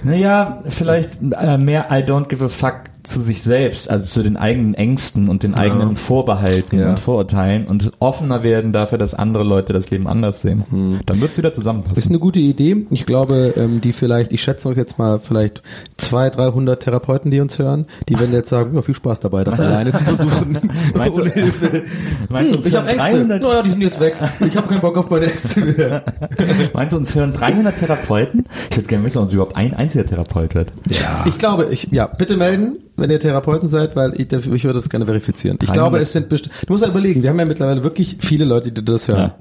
[0.04, 4.36] Naja, vielleicht äh, mehr I don't give a fuck zu sich selbst, also zu den
[4.36, 6.90] eigenen Ängsten und den eigenen Vorbehalten Ja.
[6.90, 11.00] und Vorurteilen und offener werden dafür, dass andere Leute das Leben anders sehen.
[11.06, 12.02] Dann wird's wieder Das ist zusammenpassen.
[12.08, 12.86] eine gute Idee.
[12.90, 15.62] Ich glaube, ähm, die vielleicht, ich schätze euch jetzt mal vielleicht
[15.98, 19.60] zwei, 300 Therapeuten, die uns hören, die werden jetzt sagen, ja, viel Spaß dabei, das
[19.60, 20.58] alleine zu versuchen.
[20.94, 21.82] Meinst du- Ohne Hilfe.
[22.30, 23.12] Meinst du, uns Ich habe hören Ängste.
[23.18, 24.14] 300 Naja, die sind jetzt weg.
[24.46, 26.04] Ich habe keinen Bock auf meine Ängste mehr.
[26.74, 28.46] Meinst du, uns hören 300 Therapeuten?
[28.70, 30.72] Ich würde gerne wissen, ob uns überhaupt ein einziger Therapeut hört.
[30.88, 31.24] Ja.
[31.26, 34.88] Ich glaube, ich, ja, bitte melden, wenn ihr Therapeuten seid, weil ich, ich würde das
[34.88, 35.56] gerne verifizieren.
[35.60, 35.74] Ich 300.
[35.74, 38.70] glaube, es sind bestimmt, du musst ja überlegen, wir haben ja mittlerweile wirklich viele Leute,
[38.70, 39.32] die das hören.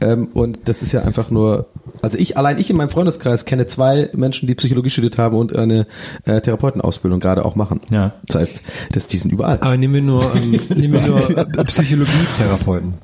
[0.00, 1.66] Ähm, und das ist ja einfach nur,
[2.02, 5.56] also ich, allein ich in meinem Freundeskreis kenne zwei Menschen, die Psychologie studiert haben und
[5.56, 5.86] eine
[6.24, 7.80] äh, Therapeutenausbildung gerade auch machen.
[7.90, 8.14] Ja.
[8.26, 9.58] Das heißt, das, die sind überall.
[9.60, 12.94] Aber nehmen wir nur, ähm, nehmen wir nur äh, Psychologietherapeuten.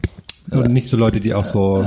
[0.51, 1.85] Und nicht so Leute, die auch so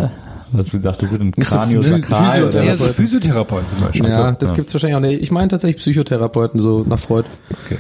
[0.54, 2.80] Was du Kranius Physio- sakral oder Ja, was?
[2.80, 4.10] so Physiotherapeuten zum Beispiel.
[4.10, 4.36] ja, So.
[4.40, 4.56] das ja.
[4.56, 5.22] gibt's wahrscheinlich auch nicht.
[5.22, 7.26] Ich meine tatsächlich Psychotherapeuten, so nach Freud.
[7.66, 7.78] Okay.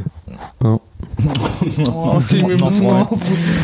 [0.63, 0.79] Ja.
[1.93, 2.87] Oh, das ging mir ein bisschen.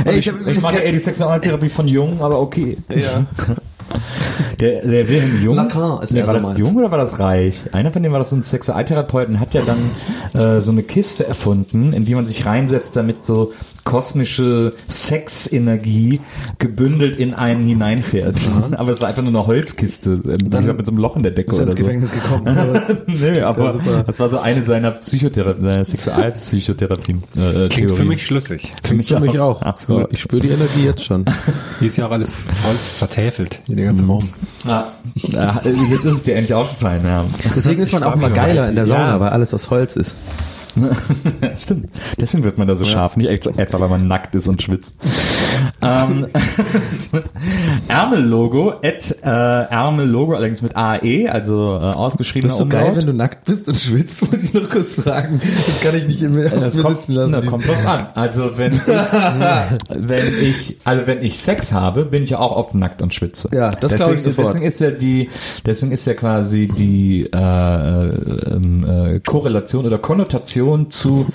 [0.06, 2.78] Ey, ich, ich ich, ja ge- eher die Sexualtherapie von Jung, aber okay.
[2.89, 3.26] Ja.
[4.60, 6.58] Der, der Wilhelm Jung, Lacan ist nee, war so das meins.
[6.60, 7.62] Jung oder war das Reich?
[7.72, 9.80] Einer von denen war das so ein Sexualtherapeuten, hat ja dann
[10.39, 13.52] äh, so eine Kiste erfunden, in die man sich reinsetzt, damit so
[13.89, 16.19] kosmische Sexenergie
[16.60, 18.36] gebündelt in einen hineinfährt.
[18.78, 21.32] Aber es war einfach nur eine Holzkiste, ähm, Dann- mit so einem Loch in der
[21.32, 21.86] Decke Ist er oder ins so.
[21.86, 22.41] Gefängnis gekommen.
[22.43, 22.84] oder?
[23.08, 24.04] Nö, aber Ja, super.
[24.06, 27.23] das war so eine seiner Psychotherapien, seiner Sexualpsychotherapien.
[27.36, 28.08] Äh, äh, Klingt für Theorien.
[28.08, 28.71] mich schlüssig.
[28.84, 29.62] für mich, Für mich auch.
[29.62, 30.02] Absolut.
[30.04, 31.25] Ja, ich spüre die Energie jetzt schon.
[31.80, 32.32] Hier ist ja auch alles
[32.67, 34.30] Holz vertäfelt, hier der ganze Raum.
[34.67, 37.25] Ah, ja, jetzt ist es dir endlich aufgefallen, ja.
[37.56, 38.89] Deswegen ist man auch immer geiler in der Ja.
[38.97, 40.15] Sauna, weil alles aus Holz ist.
[41.58, 41.89] Stimmt.
[42.19, 43.17] Deswegen wird man da so scharf.
[43.17, 44.95] Nicht echt so etwa, weil man nackt ist und schwitzt.
[45.82, 46.27] ähm,
[47.88, 52.97] Ärmellogo, at, äh, Ärmellogo, allerdings mit AE, also äh, ausgeschriebener Bist du geil, Umlaut.
[52.97, 55.41] wenn du nackt bist und schwitzt, muss ich noch kurz fragen.
[55.65, 57.32] Das kann ich nicht immer auf Das mir kommt, sitzen lassen.
[57.32, 58.08] das kommt drauf an.
[58.15, 58.82] Also wenn ich,
[59.89, 63.49] wenn ich, also wenn ich Sex habe, bin ich ja auch oft nackt und schwitze.
[63.53, 64.47] Ja, das deswegen, glaube ich sofort.
[64.49, 65.29] Deswegen ist ja die,
[65.65, 70.59] deswegen ist ja quasi die äh, ähm, äh, Korrelation oder Konnotation
[70.89, 71.26] zu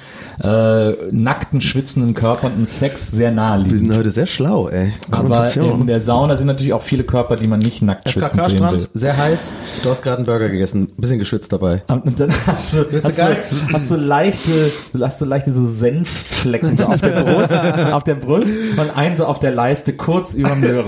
[0.43, 3.81] äh, nackten, schwitzenden Körpern und Sex sehr Wir naheliegend.
[3.81, 4.93] sind heute sehr schlau, ey.
[5.11, 8.71] Aber in der Sauna sind natürlich auch viele Körper, die man nicht nackt schwitzen sehen
[8.71, 8.89] will.
[8.95, 9.55] Sehr heiß.
[9.83, 11.83] Du hast gerade einen Burger gegessen, bisschen geschwitzt dabei.
[11.89, 13.37] Und dann hast du, hast, du,
[13.73, 14.71] hast du leichte,
[15.01, 17.53] hast du leichte so Senfflecken so auf der Brust,
[17.93, 20.65] auf der Brust und einen so auf der Leiste kurz über dem.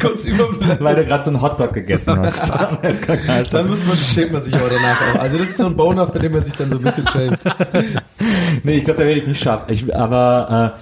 [0.00, 0.48] Kurz über
[0.80, 2.52] Weil du gerade so einen Hotdog gegessen hast.
[3.52, 5.20] Dann muss man, schämt man sich aber danach auch.
[5.20, 7.38] Also das ist so ein Boner, für den man sich dann so ein bisschen schämt.
[8.64, 9.62] Nee, ich glaube, da werde ich nicht scharf.
[9.68, 10.74] Ich, aber,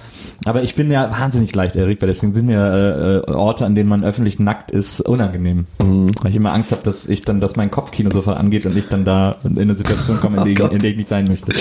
[0.45, 3.75] äh, aber ich bin ja wahnsinnig leicht erregbar, deswegen sind mir äh, äh, Orte, an
[3.75, 5.65] denen man öffentlich nackt ist, unangenehm.
[5.79, 8.87] Weil ich immer Angst habe, dass ich dann, dass mein Kopfkino sofort angeht und ich
[8.87, 11.51] dann da in eine Situation komme, in, der, ich- in der ich nicht sein möchte.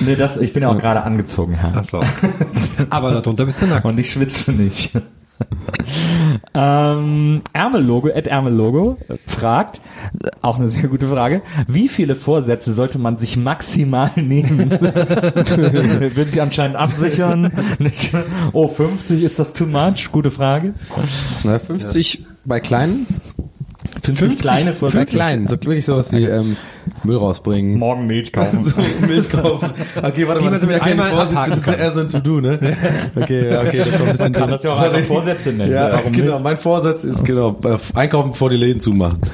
[0.00, 1.72] Nee, das, ich bin ja auch gerade angezogen, Herr.
[1.76, 2.02] Ach so.
[2.90, 3.84] Aber darunter bist du nackt.
[3.86, 4.92] Und ich schwitze nicht.
[6.54, 9.80] ähm, Ärmellogo, at Ärmellogo fragt,
[10.42, 14.70] auch eine sehr gute Frage, wie viele Vorsätze sollte man sich maximal nehmen?
[14.70, 17.52] Will sich anscheinend absichern.
[17.78, 18.14] Nicht,
[18.52, 20.10] oh, 50, ist das too much?
[20.12, 20.74] Gute Frage.
[21.44, 23.06] Na, 50 bei kleinen?
[24.02, 25.16] 50 kleine Bei Vorsätze.
[25.16, 26.56] kleinen, so wirklich sowas wie ähm,
[27.04, 27.78] Müll rausbringen.
[27.78, 28.64] Morgen Milch kaufen.
[28.64, 29.70] So, Milch kaufen.
[29.96, 32.00] Okay, warte Die mal, man das sind ja Vorsätze, abhaken das ist ja eher so
[32.00, 32.76] ein To-Do, ne?
[33.16, 35.72] Okay, okay, das war ein bisschen kann das ja auch einfach Vorsätze nennen.
[35.72, 36.44] Ja, Warum genau, nicht?
[36.44, 39.20] mein Vorsatz ist, genau, äh, einkaufen bevor die Läden zumachen.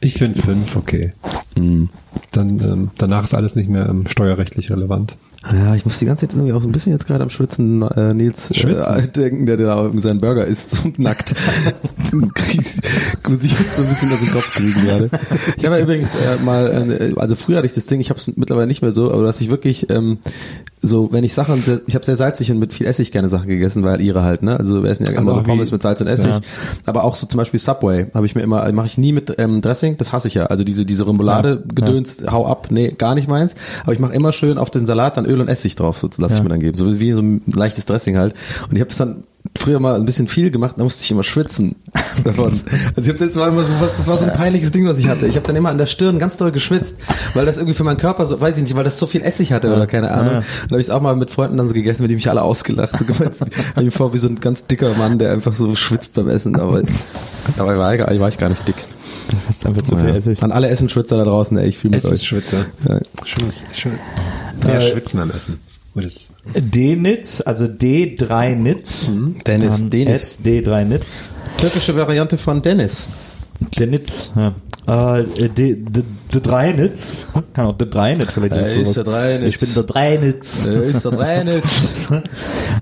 [0.00, 1.12] Ich finde fünf okay.
[1.54, 1.80] Dann
[2.32, 5.16] ähm, danach ist alles nicht mehr ähm, steuerrechtlich relevant.
[5.50, 7.82] Ja, ich muss die ganze Zeit irgendwie auch so ein bisschen jetzt gerade am Schwitzen
[7.82, 8.94] äh, Nils Schwitzen?
[8.96, 11.34] Äh, denken, der, da seinen Burger isst und nackt.
[12.12, 15.10] Muss ich jetzt so ein bisschen aus dem Kopf kriegen gerade.
[15.56, 18.20] Ich habe ja übrigens äh, mal, äh, also früher hatte ich das Ding, ich habe
[18.20, 20.18] es mittlerweile nicht mehr so, aber dass ich wirklich ähm,
[20.84, 23.84] so, wenn ich Sachen, ich habe sehr salzig und mit viel Essig gerne Sachen gegessen,
[23.84, 24.58] weil ihre halt, ne?
[24.58, 26.30] Also wir essen ja immer so Pommes mit Salz und Essig.
[26.30, 26.40] Ja.
[26.86, 29.60] Aber auch so zum Beispiel Subway habe ich mir immer, mache ich nie mit ähm,
[29.60, 30.46] Dressing, das hasse ich ja.
[30.46, 33.54] Also diese diese Remoulade gedöns, hau ab, nee, gar nicht meins.
[33.84, 36.32] Aber ich mache immer schön auf den Salat dann Öl und Essig drauf, so lasse
[36.32, 36.42] ich Ja.
[36.42, 38.34] mir dann geben, so wie so ein leichtes Dressing halt.
[38.68, 39.22] Und ich habe das dann
[39.58, 41.76] früher mal ein bisschen viel gemacht, da musste ich immer schwitzen
[42.24, 42.60] davon.
[42.96, 45.08] Also ich habe jetzt mal immer so, das war so ein peinliches Ding, was ich
[45.08, 45.26] hatte.
[45.26, 46.96] Ich habe dann immer an der Stirn ganz doll geschwitzt,
[47.34, 49.52] weil das irgendwie für meinen Körper so, weiß ich nicht, weil das so viel Essig
[49.52, 50.32] hatte oder keine Ahnung.
[50.32, 50.38] Ja.
[50.38, 52.30] Und da habe ich es auch mal mit Freunden dann so gegessen, mit denen mich
[52.30, 52.98] alle ausgelacht.
[52.98, 53.32] So gemeint,
[53.76, 56.58] ich mir vor wie so ein ganz dicker Mann, der einfach so schwitzt beim Essen.
[56.58, 56.82] Aber,
[57.58, 58.76] aber war, ich- war ich gar nicht dick.
[59.46, 60.42] Das ist einfach zu viel Essig.
[60.42, 62.22] An alle Essenschwitzer da draußen, ey, ich fühle ist euch.
[62.22, 62.66] Schwitzer.
[62.88, 62.98] Ja.
[63.24, 63.94] Schwitz, schwitz.
[64.64, 65.60] Mehr Äh, Schwitzen am Essen.
[65.94, 69.10] D-Nitz, also D3-Nitz.
[69.46, 70.38] Dennis, Ähm, Dennis.
[70.40, 71.24] at D3-Nitz.
[71.58, 73.08] Türkische Variante von Dennis.
[73.78, 74.52] Der Nitz, ja.
[75.18, 76.02] Äh, D, D,
[76.32, 77.26] D drei Nitz.
[77.54, 78.94] Kann auch D drei Nitz vielleicht ist ist sowas.
[78.94, 79.54] der Dreinitz.
[79.54, 80.64] Ich bin der drei Nitz.
[80.64, 82.10] Der ist der Dennis.
[82.10, 82.20] äh,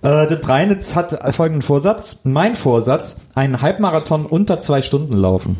[0.02, 2.20] der Dreinitz hat folgenden Vorsatz.
[2.24, 5.58] Mein Vorsatz, einen Halbmarathon unter zwei Stunden laufen.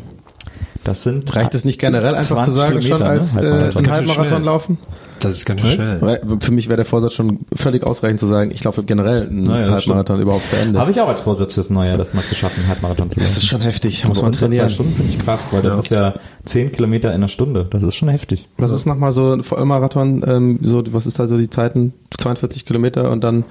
[0.83, 3.41] Das sind Reicht es nicht generell einfach zu 20 sagen, schon Kilometer, als ne?
[3.41, 3.61] äh, Halbmarathon.
[3.61, 4.41] ein Ganz schön Halbmarathon schnell.
[4.43, 4.77] laufen?
[5.21, 6.01] Das ist ganz schön schnell.
[6.01, 9.43] Weil Für mich wäre der Vorsatz schon völlig ausreichend zu sagen, ich laufe generell einen
[9.43, 10.79] Naja, Halbmarathon überhaupt zu Ende.
[10.79, 13.27] Habe ich auch als Vorsatz fürs Neue, das mal zu schaffen, einen Halbmarathon zu laufen.
[13.33, 14.69] das ist schon heftig, muss man unter zwei trainieren.
[14.69, 16.13] Stunden finde ich krass, weil das ist ja
[16.45, 17.65] 10 Kilometer in einer Stunde.
[17.69, 18.47] Das ist schon heftig.
[18.57, 21.93] Was ist nochmal so ein Vollmarathon, ähm, so, was ist da so die Zeiten?
[22.17, 23.45] 42 Kilometer und dann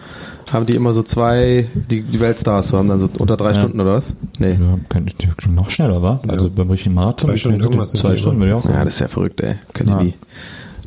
[0.52, 3.54] haben die immer so zwei, die, die Weltstars so haben dann so unter drei Ja.
[3.54, 4.14] Stunden oder was?
[4.38, 4.52] Nee.
[4.52, 6.20] Ja, könnte ich noch schneller, war?
[6.28, 7.30] Also beim richtigen Marathon.
[7.30, 8.84] Zwei Stunden irgendwas Zwei die, Stunden würde ich auch Ja, sagen.
[8.84, 9.56] das ist ja verrückt, ey.
[9.72, 9.98] Könnte Ja.
[10.00, 10.14] ich nie.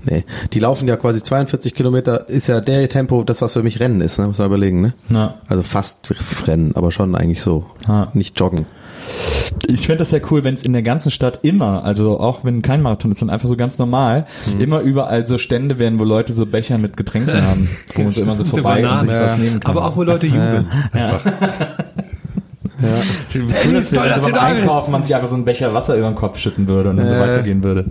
[0.06, 0.26] Nee.
[0.54, 4.02] Die laufen ja quasi 42 Kilometer, ist ja der Tempo, das was für mich Rennen
[4.02, 4.28] ist, ne?
[4.28, 4.94] Muss man überlegen, ne?
[5.10, 5.36] Ja.
[5.48, 6.10] Also fast
[6.48, 7.66] Rennen, aber schon eigentlich so.
[7.88, 8.10] Ja.
[8.13, 8.66] Nicht joggen.
[9.68, 12.62] ich fände das ja cool, wenn es in der ganzen Stadt immer, also auch wenn
[12.62, 14.62] kein Marathon ist, sondern einfach so ganz normal, Mhm.
[14.62, 18.22] immer überall so Stände werden, wo Leute so Becher mit Getränken haben, wo man so
[18.22, 19.72] immer so vorbei und sich was nehmen kann.
[19.72, 20.68] Aber auch wo Leute jubeln.
[23.36, 24.62] cool, dass toll, wir dass beim da bist.
[24.62, 27.10] Einkaufen man sich einfach so einen Becher Wasser über den Kopf schütten würde und dann
[27.10, 27.86] so weitergehen würde.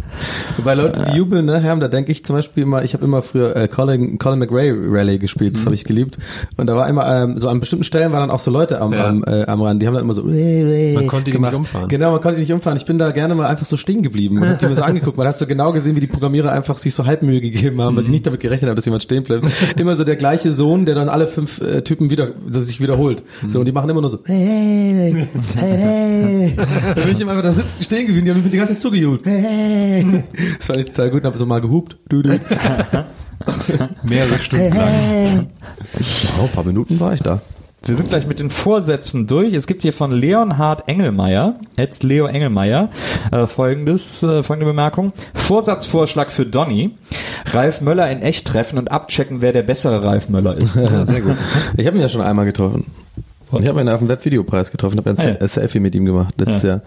[0.64, 3.22] Bei Leuten, die jubeln, ne, Herm, da denke ich zum Beispiel immer, ich habe immer
[3.22, 6.18] früher äh, Colin, Colin McRae Rally gespielt, das habe ich geliebt.
[6.56, 8.92] Und da war immer, ähm, so an bestimmten Stellen waren dann auch so Leute am,
[8.92, 9.06] Ja.
[9.06, 11.88] am, äh, am Rand, die haben dann immer so, Man konnte die nicht umfahren.
[11.88, 12.76] Genau, man konnte die nicht umfahren.
[12.76, 15.16] Ich bin da gerne mal einfach so stehen geblieben und hab die mir so angeguckt.
[15.16, 18.04] Man hat so genau gesehen, wie die Programmierer einfach sich so Halbmühe gegeben haben, weil
[18.04, 19.44] die nicht damit gerechnet haben, dass jemand stehen bleibt.
[19.78, 23.22] Immer so der gleiche Sohn, der dann alle fünf äh, Typen wieder, so sich wiederholt.
[23.48, 25.26] So, und die machen immer nur so, hey, hey,
[25.58, 26.56] hey, hey.
[26.56, 28.82] Da bin ich immer einfach da sitzen, stehen geblieben, die haben mir die ganze Zeit
[28.82, 29.24] zugejubelt.
[29.24, 30.24] Hey, hey.
[30.56, 31.96] Das fand ich total gut, und hab so mal gehupt.
[32.08, 32.38] Du, du.
[34.02, 35.46] Mehrere Stunden lang.
[36.40, 37.40] Oh, ein paar Minuten war ich da.
[37.84, 39.54] Wir sind gleich mit den Vorsätzen durch.
[39.54, 42.90] Es gibt hier von Leonhard Engelmeier, at Leo Engelmeier,
[43.32, 45.12] äh, folgendes, äh, folgende Bemerkung.
[45.34, 46.94] Vorsatzvorschlag für Donny.
[47.46, 50.76] Ralf Möller in echt treffen und abchecken, wer der bessere Ralf Möller ist.
[50.82, 51.36] Ja, sehr gut.
[51.76, 52.86] Ich habe ihn ja schon einmal getroffen.
[53.52, 55.46] Und ich habe ihn auf dem Webvideopreis getroffen, habe ein Ah, ja.
[55.48, 56.68] Selfie mit ihm gemacht letztes Ja.
[56.70, 56.80] Jahr.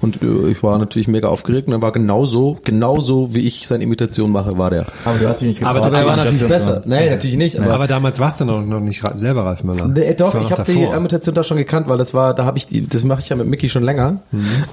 [0.00, 3.84] Und äh, ich war natürlich mega aufgeregt und er war genauso, genauso wie ich seine
[3.84, 4.86] Imitation mache, war der.
[5.04, 5.76] Aber du hast dich nicht getraut.
[5.76, 6.82] Aber er war natürlich besser.
[6.86, 7.58] Nee, natürlich nicht.
[7.60, 9.88] Aber, Aber damals warst du noch, noch nicht selber Ralf Möller.
[9.88, 10.82] Nee, doch, ich habe die.
[10.82, 13.36] Imitation da schon gekannt, weil das war, da habe ich die, das mache ich ja
[13.36, 14.18] mit Mickey schon länger.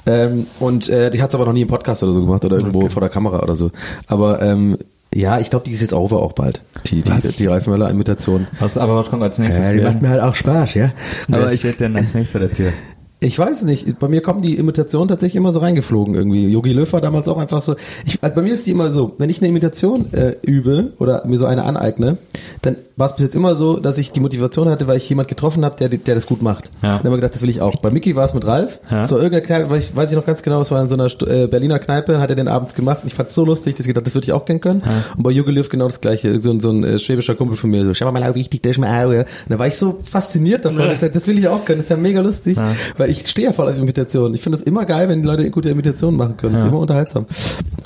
[0.05, 2.87] Ähm, und äh, die hat's aber noch nie im Podcast oder so gemacht oder irgendwo
[2.89, 3.71] vor der Kamera oder so.
[4.07, 4.77] Aber ähm,
[5.13, 6.61] ja, ich glaube, die ist jetzt over auch bald.
[6.87, 7.37] Die, die, Was?
[7.37, 8.47] die Ralf Möller Imitation.
[8.59, 9.65] Was, aber was kommt als nächstes?
[9.65, 10.91] Ja, die Wer- macht mir halt auch Spaß, ja.
[11.27, 12.71] Wer Aber ich, steht denn als nächster der Tür?
[13.21, 13.99] Ich weiß nicht.
[13.99, 16.47] Bei mir kommen die Imitationen tatsächlich immer so reingeflogen irgendwie.
[16.47, 17.75] Yogi Löw war damals auch einfach so.
[18.05, 21.25] Ich, also bei mir ist die immer so, wenn ich eine Imitation äh, übe oder
[21.27, 22.17] mir so eine aneigne,
[22.61, 25.27] dann war es bis jetzt immer so, dass ich die Motivation hatte, weil ich jemand
[25.27, 26.65] getroffen habe, der, der das gut macht.
[26.81, 26.97] Ja.
[26.97, 27.75] Dann habe ich gedacht, das will ich auch.
[27.81, 28.79] Bei Mickey war es mit Ralf.
[28.89, 29.05] Ja.
[29.05, 31.07] So irgendeine Kneipe, weiß ich, weiß ich noch ganz genau, es war in so einer
[31.27, 32.99] äh, Berliner Kneipe, hat er den abends gemacht.
[33.05, 34.81] Ich fand es so lustig, dass ich gedacht, das würde ich auch kennen können.
[35.17, 36.39] Und bei Yogi Löw genau das gleiche.
[36.39, 38.87] So, ein- so ein äh, schwäbischer Kumpel von mir, so, schau mal, wie das mir
[38.87, 39.11] auch.
[39.11, 39.19] ja.
[39.21, 40.79] Und da war ich so fasziniert davon.
[40.79, 41.79] dass ich, das will ich auch können.
[41.79, 42.57] Das ist ja mega lustig.
[42.97, 44.33] Weil ich stehe ja voll auf Imitationen.
[44.33, 46.53] Ich finde das immer geil, wenn die Leute gute Imitationen machen können.
[46.53, 47.25] Das ist immer unterhaltsam.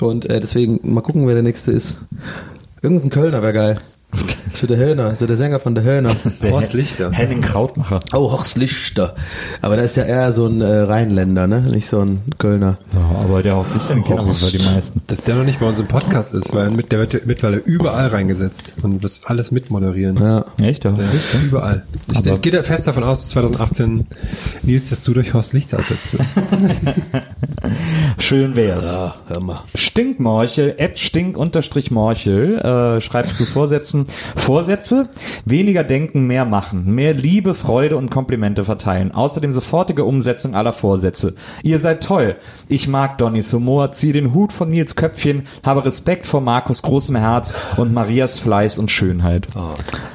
[0.00, 1.98] Und äh, deswegen mal gucken, wer der nächste ist.
[2.82, 3.80] Irgendein Kölner wäre geil.
[4.54, 6.14] So der Höhner, so der Sänger von der Höhner.
[6.48, 7.10] Horst Lichter.
[7.10, 7.98] Henning Krautmacher.
[8.12, 9.16] Oh, Horst Lichter.
[9.62, 11.60] Aber das ist ja eher so ein äh, Rheinländer, ne?
[11.62, 12.78] Nicht so ein Kölner.
[12.92, 15.02] Ja, aber der Horst Lichter, den kennen jeden Fall die meisten.
[15.08, 17.60] Dass der noch nicht bei uns im Podcast ist, weil mit, der wird ja mittlerweile
[17.62, 20.16] überall reingesetzt und wird alles mitmoderieren.
[20.18, 20.44] Ja.
[20.62, 21.38] Echt, der Horst Lichter?
[21.42, 21.82] überall.
[22.12, 24.06] Ich Aber- gehe da fest davon aus, dass 2018
[24.62, 26.34] Nils, dass du durch Horst Lichter ersetzt wirst.
[28.18, 28.84] Schön wär's.
[28.96, 29.64] Ja, hör mal.
[29.74, 34.03] Stinkmorchel, at stink-morchel, äh, schreibt zu Vorsätzen.
[34.36, 35.08] Vorsätze,
[35.44, 39.12] weniger denken, mehr machen, mehr Liebe, Freude und Komplimente verteilen.
[39.12, 41.34] Außerdem sofortige Umsetzung aller Vorsätze.
[41.62, 42.36] Ihr seid toll.
[42.68, 47.16] Ich mag Donnys Humor, ziehe den Hut von Nils Köpfchen, habe Respekt vor Markus großem
[47.16, 49.48] Herz und Marias Fleiß und Schönheit.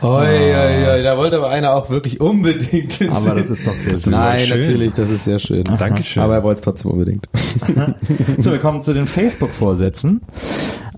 [0.01, 2.99] Oi, oi, oi, da wollte aber einer auch wirklich unbedingt.
[3.11, 4.07] Aber das ist doch sehr süß.
[4.07, 4.59] Nein, schön.
[4.59, 5.63] natürlich, das ist sehr schön.
[5.63, 6.23] Dankeschön.
[6.23, 7.27] Aber er wollte es trotzdem unbedingt.
[8.37, 10.21] So, wir kommen zu den Facebook-Vorsätzen.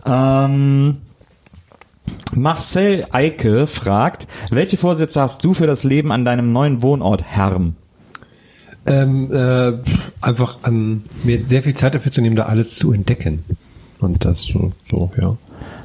[0.05, 0.97] Ähm,
[2.33, 7.75] Marcel Eike fragt, welche Vorsätze hast du für das Leben an deinem neuen Wohnort Herm?
[8.85, 9.73] ähm, äh,
[10.21, 13.43] einfach ähm, mir sehr viel Zeit dafür zu nehmen, da alles zu entdecken.
[13.99, 15.37] Und das so, so ja.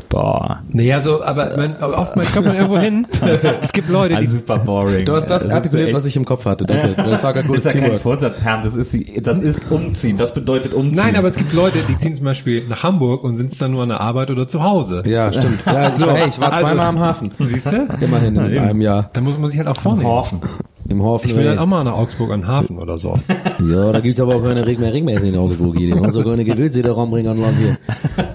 [0.09, 0.61] Boah.
[0.69, 3.07] Naja, so, aber man, aber oftmals kommt man irgendwo hin.
[3.63, 5.05] es gibt Leute, die Also super boring.
[5.05, 6.65] Du hast das ist artikuliert, echt- was ich im Kopf hatte.
[6.65, 6.95] Danke.
[7.11, 7.99] Das war gar Das gutes ist ja kein.
[7.99, 10.97] Vorsatz, Herm, das ist, das ist umziehen, das bedeutet umziehen.
[11.05, 13.83] Nein, aber es gibt Leute, die ziehen zum Beispiel nach Hamburg und sind dann nur
[13.83, 15.03] an der Arbeit oder zu Hause.
[15.07, 15.65] Ja, stimmt.
[15.67, 17.31] Ja, so, hey, ich war Also- zweimal am Hafen.
[17.39, 17.89] Siehst du?
[18.01, 19.11] Immerhin in einem Jahr.
[19.13, 20.07] Dann muss man sich halt auch vornehmen.
[20.07, 20.41] Horfen.
[20.89, 21.27] Im Hafen.
[21.29, 23.15] Ich will dann auch mal nach Augsburg an den Hafen oder so.
[23.67, 25.87] Ja, da gibt's aber auch keine Ring mehr Ringmesse in Augsburg hier.
[25.95, 27.77] Die haben so keine Gewildsederraum bringen an Land hier.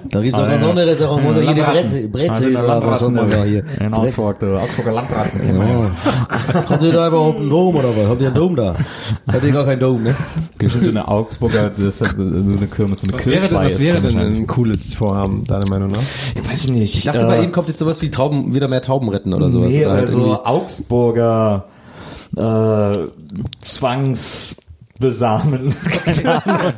[0.10, 1.24] Da gibt's auch ganz andere Sachen.
[1.24, 3.64] Muss die Brezel, Brezel oder was wir da hier?
[3.80, 5.34] In Augsburg, der Augsburger Landrat.
[5.34, 5.92] den kennen wir ja.
[6.54, 6.70] Ja.
[6.70, 8.08] Habt ihr da überhaupt einen Dom oder was?
[8.10, 8.76] Habt ihr einen Dom da?
[9.32, 10.16] Habt ihr gar keinen Dom, ne?
[10.58, 14.02] Bestimmt so eine Augsburger, das ist halt so eine Kirmes, so eine Kirchweih was wäre
[14.02, 16.02] denn ein cooles Vorhaben, deiner Meinung nach?
[16.36, 16.96] Ich weiß ich nicht.
[16.96, 19.50] Ich dachte, äh, bei ihm kommt jetzt sowas wie Tauben, wieder mehr Tauben retten oder
[19.50, 19.70] sowas.
[19.70, 21.66] Nee, oder halt so irgendwie- Augsburger
[22.38, 23.08] äh,
[23.60, 25.74] Zwangsbesamen.
[26.06, 26.74] Keine Ahnung.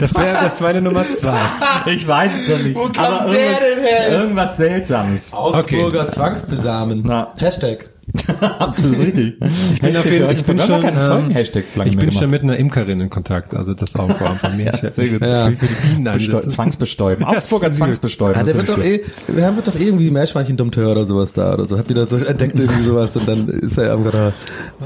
[0.00, 1.40] Das wäre das meine Nummer zwei.
[1.86, 2.76] Ich weiß es doch nicht.
[2.76, 4.08] Wo kommt Aber der irgendwas, denn her?
[4.10, 5.34] irgendwas Seltsames.
[5.34, 7.02] Augsburger Zwangsbesamen.
[7.04, 7.32] Na.
[7.38, 7.90] Hashtag.
[8.58, 9.34] Absolut richtig.
[9.74, 13.10] Ich bin auf jeden- ich bin schon, ähm, Ich bin schon mit einer Imkerin in
[13.10, 14.66] Kontakt, also das ist auch vor allem von mir.
[14.82, 15.22] Ja, sehr gut.
[15.22, 15.46] Ja.
[15.46, 16.40] Für die Bienen Besteu.
[16.40, 17.24] Zwangsbestäuben.
[17.24, 18.34] Augsburger Ja, Zwangsbestäuben.
[18.36, 19.02] Ah, der Das wird ist doch eh,
[19.34, 21.78] wir haben doch irgendwie Meerschweinchen-Dompteur oder sowas da oder so.
[21.78, 24.32] Hat wieder so entdeckt irgendwie sowas und dann ist er einfach da,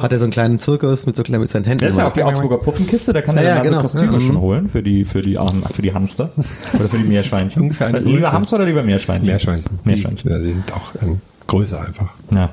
[0.00, 1.84] hat er so einen kleinen Zirkus mit so kleinen, mit seinen Händen.
[1.84, 3.76] Das ist ja auch die Augsburger Puppenkiste, da kann er Ja, ja, ja, dann genau.
[3.86, 4.40] so Kostüme Ja, schon mhm.
[4.40, 6.30] holen für die, für die, Armen- für die Hamster.
[6.74, 7.70] Oder für die Meerschweinchen.
[8.04, 8.32] Lieber.
[8.32, 9.26] Hamster oder lieber Meerschweinchen?
[9.28, 9.78] Meerschweinchen.
[9.84, 10.30] Meerschweinchen.
[10.30, 12.08] Ja, die sind auch ähm, größer einfach.
[12.34, 12.50] Ja.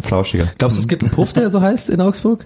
[0.00, 0.52] Flauschiger.
[0.58, 2.44] Glaubst du, es gibt einen Puff, der so heißt in Augsburg?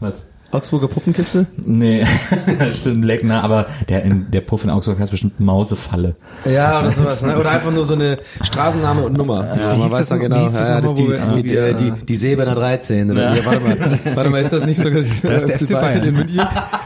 [0.00, 0.26] Was?
[0.52, 1.46] Augsburger Puppenkiste?
[1.64, 2.04] Nee,
[2.76, 6.14] stimmt, Leckner, aber der, in, der Puff in Augsburg heißt bestimmt Mausefalle.
[6.50, 7.38] Ja, oder sowas, ne?
[7.38, 9.40] Oder einfach nur so eine Straßenname und Nummer.
[9.50, 10.92] also Wie man hieß weiß das dann noch- genau, wie hieß das ja, noch das
[10.92, 13.10] ist die, irgendwie, äh, die, die Seeberner 13.
[13.10, 13.34] Oder?
[13.34, 13.44] Ja.
[13.46, 13.76] warte mal,
[14.14, 16.02] warte mal, ist das nicht so Das ist der FC Bayern.
[16.04, 16.40] in München?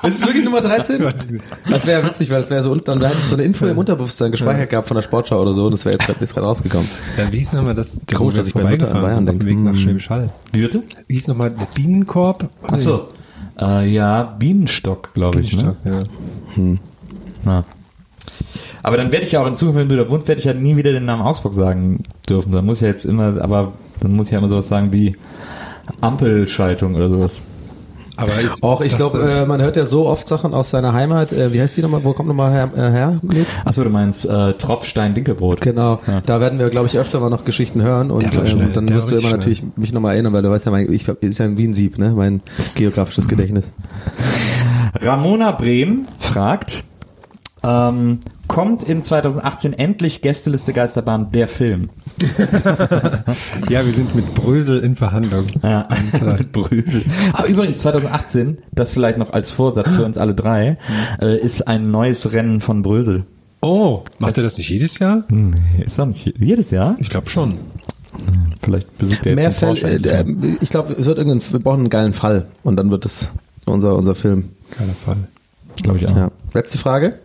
[0.04, 1.04] Ist es wirklich Nummer 13?
[1.70, 3.76] Das wäre witzig, weil das wäre so unten, da hätte ich so eine Info im
[3.78, 6.46] Unterbewusstsein gespeichert gehabt von der Sportschau oder so und das wäre jetzt gerade ist gerade
[6.46, 6.88] rausgekommen.
[7.18, 8.00] Ja, wie hieß nochmal das?
[8.14, 9.50] Komisch, dass ich bei Mutter an vorbeigefahren Bayern sind auf dem denke.
[9.56, 9.78] Weg nach Hm.
[9.80, 10.30] Schwäbisch Hall.
[10.52, 10.82] Wie bitte?
[11.08, 12.48] Wie hieß nochmal der Bienenkorb?
[12.70, 13.08] Ach so.
[13.60, 15.56] Äh, ja, Bienenstock, glaube ich.
[15.56, 15.76] Ne?
[15.82, 16.08] Bienenstock,
[16.56, 16.78] ja.
[17.44, 17.64] Na.
[18.82, 20.54] Aber dann werde ich ja auch in Zukunft, wenn du da wohnst, werde ich ja
[20.54, 22.52] nie wieder den Namen Augsburg sagen dürfen.
[22.52, 25.16] Dann muss ich ja jetzt immer, aber dann muss ich ja immer sowas sagen wie
[26.00, 27.42] Ampelschaltung oder sowas.
[28.16, 31.32] Aber ich, Auch ich glaube, äh, man hört ja so oft Sachen aus seiner Heimat.
[31.32, 32.02] Äh, wie heißt die nochmal?
[32.04, 32.70] Wo kommt nochmal her?
[32.74, 33.16] Äh, her?
[33.64, 35.60] Achso, du meinst äh, Tropfstein-Dinkelbrot.
[35.60, 36.22] Genau, Ja.
[36.24, 39.10] da werden wir, glaube ich, öfter mal noch Geschichten hören und schnell, ähm, dann wirst
[39.10, 41.56] du immer richtig natürlich mich nochmal erinnern, weil du weißt ja, mein, ich ist ja
[41.56, 42.12] wie ein Sieb, ne?
[42.16, 42.40] Mein
[42.74, 43.72] geografisches Gedächtnis.
[45.00, 46.84] Ramona Brehm fragt,
[47.62, 48.20] ähm,
[48.56, 51.90] kommt in 2018 endlich Gästeliste Geisterbahn der Film?
[53.68, 55.48] ja, wir sind mit Brösel in Verhandlung.
[55.62, 55.86] Ja,
[56.38, 57.02] mit Brüssel.
[57.34, 60.78] Aber übrigens 2018, das vielleicht noch als Vorsatz für uns alle drei,
[61.20, 63.26] äh, ist ein neues Rennen von Brösel.
[63.60, 65.24] Oh, macht er das nicht jedes Jahr?
[65.28, 66.96] Nee, ist doch nicht jedes Jahr?
[66.98, 67.58] Ich glaube schon.
[68.62, 70.06] Vielleicht besucht er jetzt Mehr Fälle, Vorstand.
[70.06, 73.34] äh, ich glaube, es wird irgendein, wir brauchen einen geilen Fall und dann wird es
[73.66, 74.52] unser, unser Film.
[74.78, 75.18] Geiler Fall.
[75.82, 76.16] glaube ich auch.
[76.16, 76.30] Ja.
[76.56, 77.18] Letzte Frage.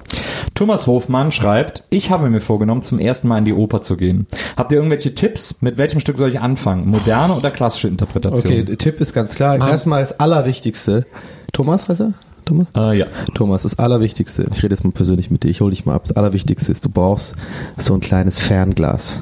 [0.56, 4.28] Thomas Hofmann schreibt, ich habe mir vorgenommen, zum ersten Mal in die Oper zu gehen.
[4.58, 5.56] Habt ihr irgendwelche Tipps?
[5.62, 6.86] Mit welchem Stück soll ich anfangen?
[6.90, 8.52] Moderne oder klassische Interpretation?
[8.52, 9.58] Okay, der Tipp ist ganz klar.
[9.58, 11.06] Erstmal das Allerwichtigste.
[11.54, 12.14] Thomas, heißt er?
[12.46, 12.68] Thomas?
[12.76, 13.06] Äh, ja.
[13.34, 16.04] Thomas, das Allerwichtigste, ich rede jetzt mal persönlich mit dir, ich hole dich mal ab.
[16.08, 17.36] Das Allerwichtigste ist, du brauchst
[17.78, 19.22] so ein kleines Fernglas.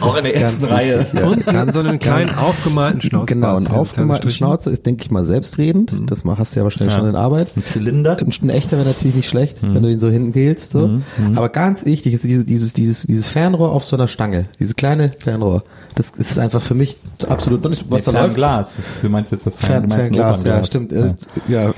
[0.00, 1.00] Auch in der Ganz ersten Reihe.
[1.00, 1.26] wichtig, ja.
[1.28, 3.26] Und dann so einen kleinen aufgemalten Schnauze.
[3.26, 5.92] Genau, ein aufgemalten Schnauzer ist, denke ich mal, selbstredend.
[6.10, 7.00] Das mach- hast du ja wahrscheinlich Ja.
[7.00, 7.48] schon in Arbeit.
[7.56, 8.16] Ein Zylinder.
[8.20, 10.70] Ein echter wäre natürlich nicht schlecht, wenn du ihn so hinten gehst.
[10.72, 11.00] So.
[11.34, 14.46] Aber ganz wichtig ist dieses, dieses, dieses, dieses Fernrohr auf so einer Stange.
[14.58, 15.64] Dieses kleine Fernrohr.
[15.94, 16.96] Das ist einfach für mich
[17.28, 18.04] absolut, was Nee, da läuft.
[18.10, 18.74] Fernglas.
[18.76, 20.92] Das- Du meinst jetzt das Fern, Fern, du meinst ein Fernglas, ja, stimmt.
[21.04, 21.72] Äh, Ja.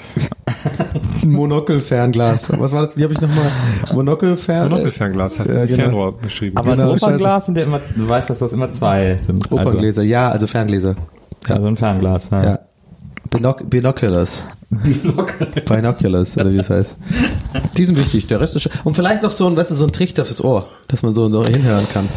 [1.22, 2.52] ein Monokel-Fernglas.
[2.58, 2.96] Was war das?
[2.96, 3.50] Wie habe ich nochmal?
[3.92, 4.70] Monokel-Fern...
[4.70, 5.76] Monokelfernglas hast Ja, du genau.
[5.82, 6.56] Fernrohr beschrieben.
[6.56, 9.50] Aber ein Genau, Opernglas sind ja immer, du weißt, dass das immer zwei sind.
[9.52, 10.94] Operngläser, ja, also Ferngläser.
[11.44, 12.30] Also, also ein Fernglas.
[12.30, 12.44] Ja.
[12.44, 12.58] Ja.
[13.30, 14.44] Binoc Binoculars.
[14.68, 16.96] Binoculars, oder wie es heißt.
[17.76, 18.72] Die sind wichtig, der Rest ist schon.
[18.82, 21.30] Und vielleicht noch so ein, weißt du, so ein Trichter fürs Ohr, dass man so,
[21.30, 22.08] so hinhören kann.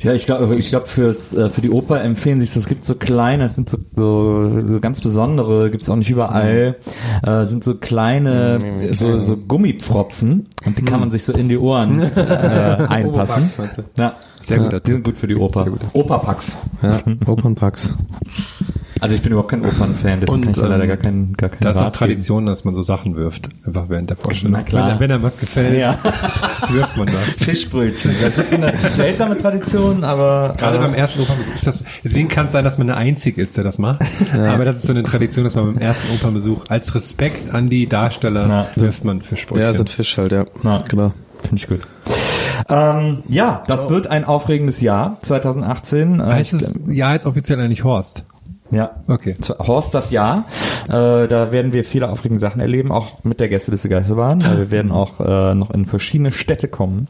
[0.00, 2.60] Ja, ich glaube, ich glaube fürs äh, für die Oper empfehlen sich so.
[2.60, 6.76] Es gibt so kleine, es sind so, so, so ganz besondere, gibt's auch nicht überall.
[7.22, 8.58] Äh, sind so kleine,
[8.92, 13.50] so, so Gummipfropfen und die kann man sich so in die Ohren äh, einpassen.
[13.56, 13.84] Du?
[13.98, 15.66] Ja, Sehr guter Die sind gut für die Oper.
[15.92, 16.58] Operpacks.
[16.82, 17.94] Ja, Opernpacks.
[19.00, 21.32] Also ich bin überhaupt kein Opernfan, deswegen Und, kann ich da leider ähm, gar keinen
[21.34, 24.52] gar keinen Da ist auch Tradition, dass man so Sachen wirft, einfach während der Vorstellung.
[24.52, 24.86] Na klar.
[24.88, 25.80] Wenn, er- wenn einem was gefällt, geben.
[25.80, 25.98] Ja,
[26.68, 27.16] wirft man das.
[27.44, 28.12] Fischbrötchen.
[28.20, 32.46] Das ist eine seltsame Tradition, aber Gerade äh, beim ersten Opernbesuch ist das, deswegen kann
[32.46, 34.00] es sein, dass man der Einzige ist, der das macht.
[34.34, 37.86] Aber das ist so eine Tradition, dass man beim ersten Opernbesuch als Respekt an die
[37.88, 38.66] Darsteller Ja.
[38.76, 39.64] wirft man Fischbrötchen.
[39.66, 40.44] Ja, sind Fisch halt, ja.
[40.64, 40.82] Ja.
[40.88, 41.12] Genau.
[41.42, 41.80] Finde ich gut.
[42.68, 46.20] Ähm, ja, das wird ein aufregendes Jahr 2018.
[46.20, 48.24] Äh, heißt ich- es ja jetzt offiziell eigentlich Horst?
[48.70, 48.90] Ja.
[49.06, 49.36] Okay.
[49.58, 50.44] Horst das Jahr.
[50.88, 54.40] Äh, da werden wir viele aufregende Sachen erleben, auch mit der Gästeliste Geisterbahn.
[54.40, 57.08] Äh, wir werden auch äh, noch in verschiedene Städte kommen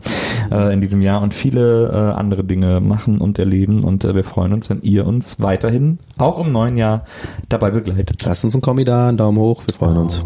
[0.53, 3.83] äh, in diesem Jahr und viele äh, andere Dinge machen und erleben.
[3.85, 7.05] Und äh, wir freuen uns, wenn ihr uns weiterhin auch im neuen Jahr
[7.49, 8.25] dabei begleitet.
[8.25, 10.23] Lasst uns einen Kommi da, einen Daumen hoch, wir freuen uns.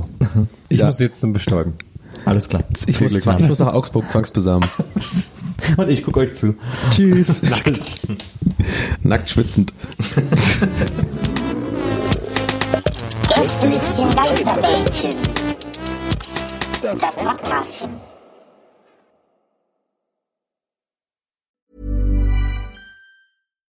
[0.68, 0.86] Ich Ja.
[0.86, 1.74] muss jetzt zum Bestäuben.
[2.24, 2.62] Alles klar.
[2.86, 4.68] Ich muss, ich muss nach Augsburg zwangsbesamen.
[5.76, 6.54] Und ich gucke euch zu.
[6.90, 7.42] Tschüss.
[9.02, 9.72] Nackt schwitzend.
[16.82, 18.00] Das Podcastchen.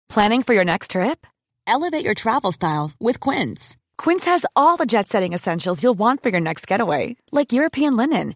[0.09, 1.25] Planning for your next trip?
[1.65, 3.75] Elevate your travel style with Quince.
[3.97, 7.97] Quince has all the jet setting essentials you'll want for your next getaway, like European
[7.97, 8.35] linen,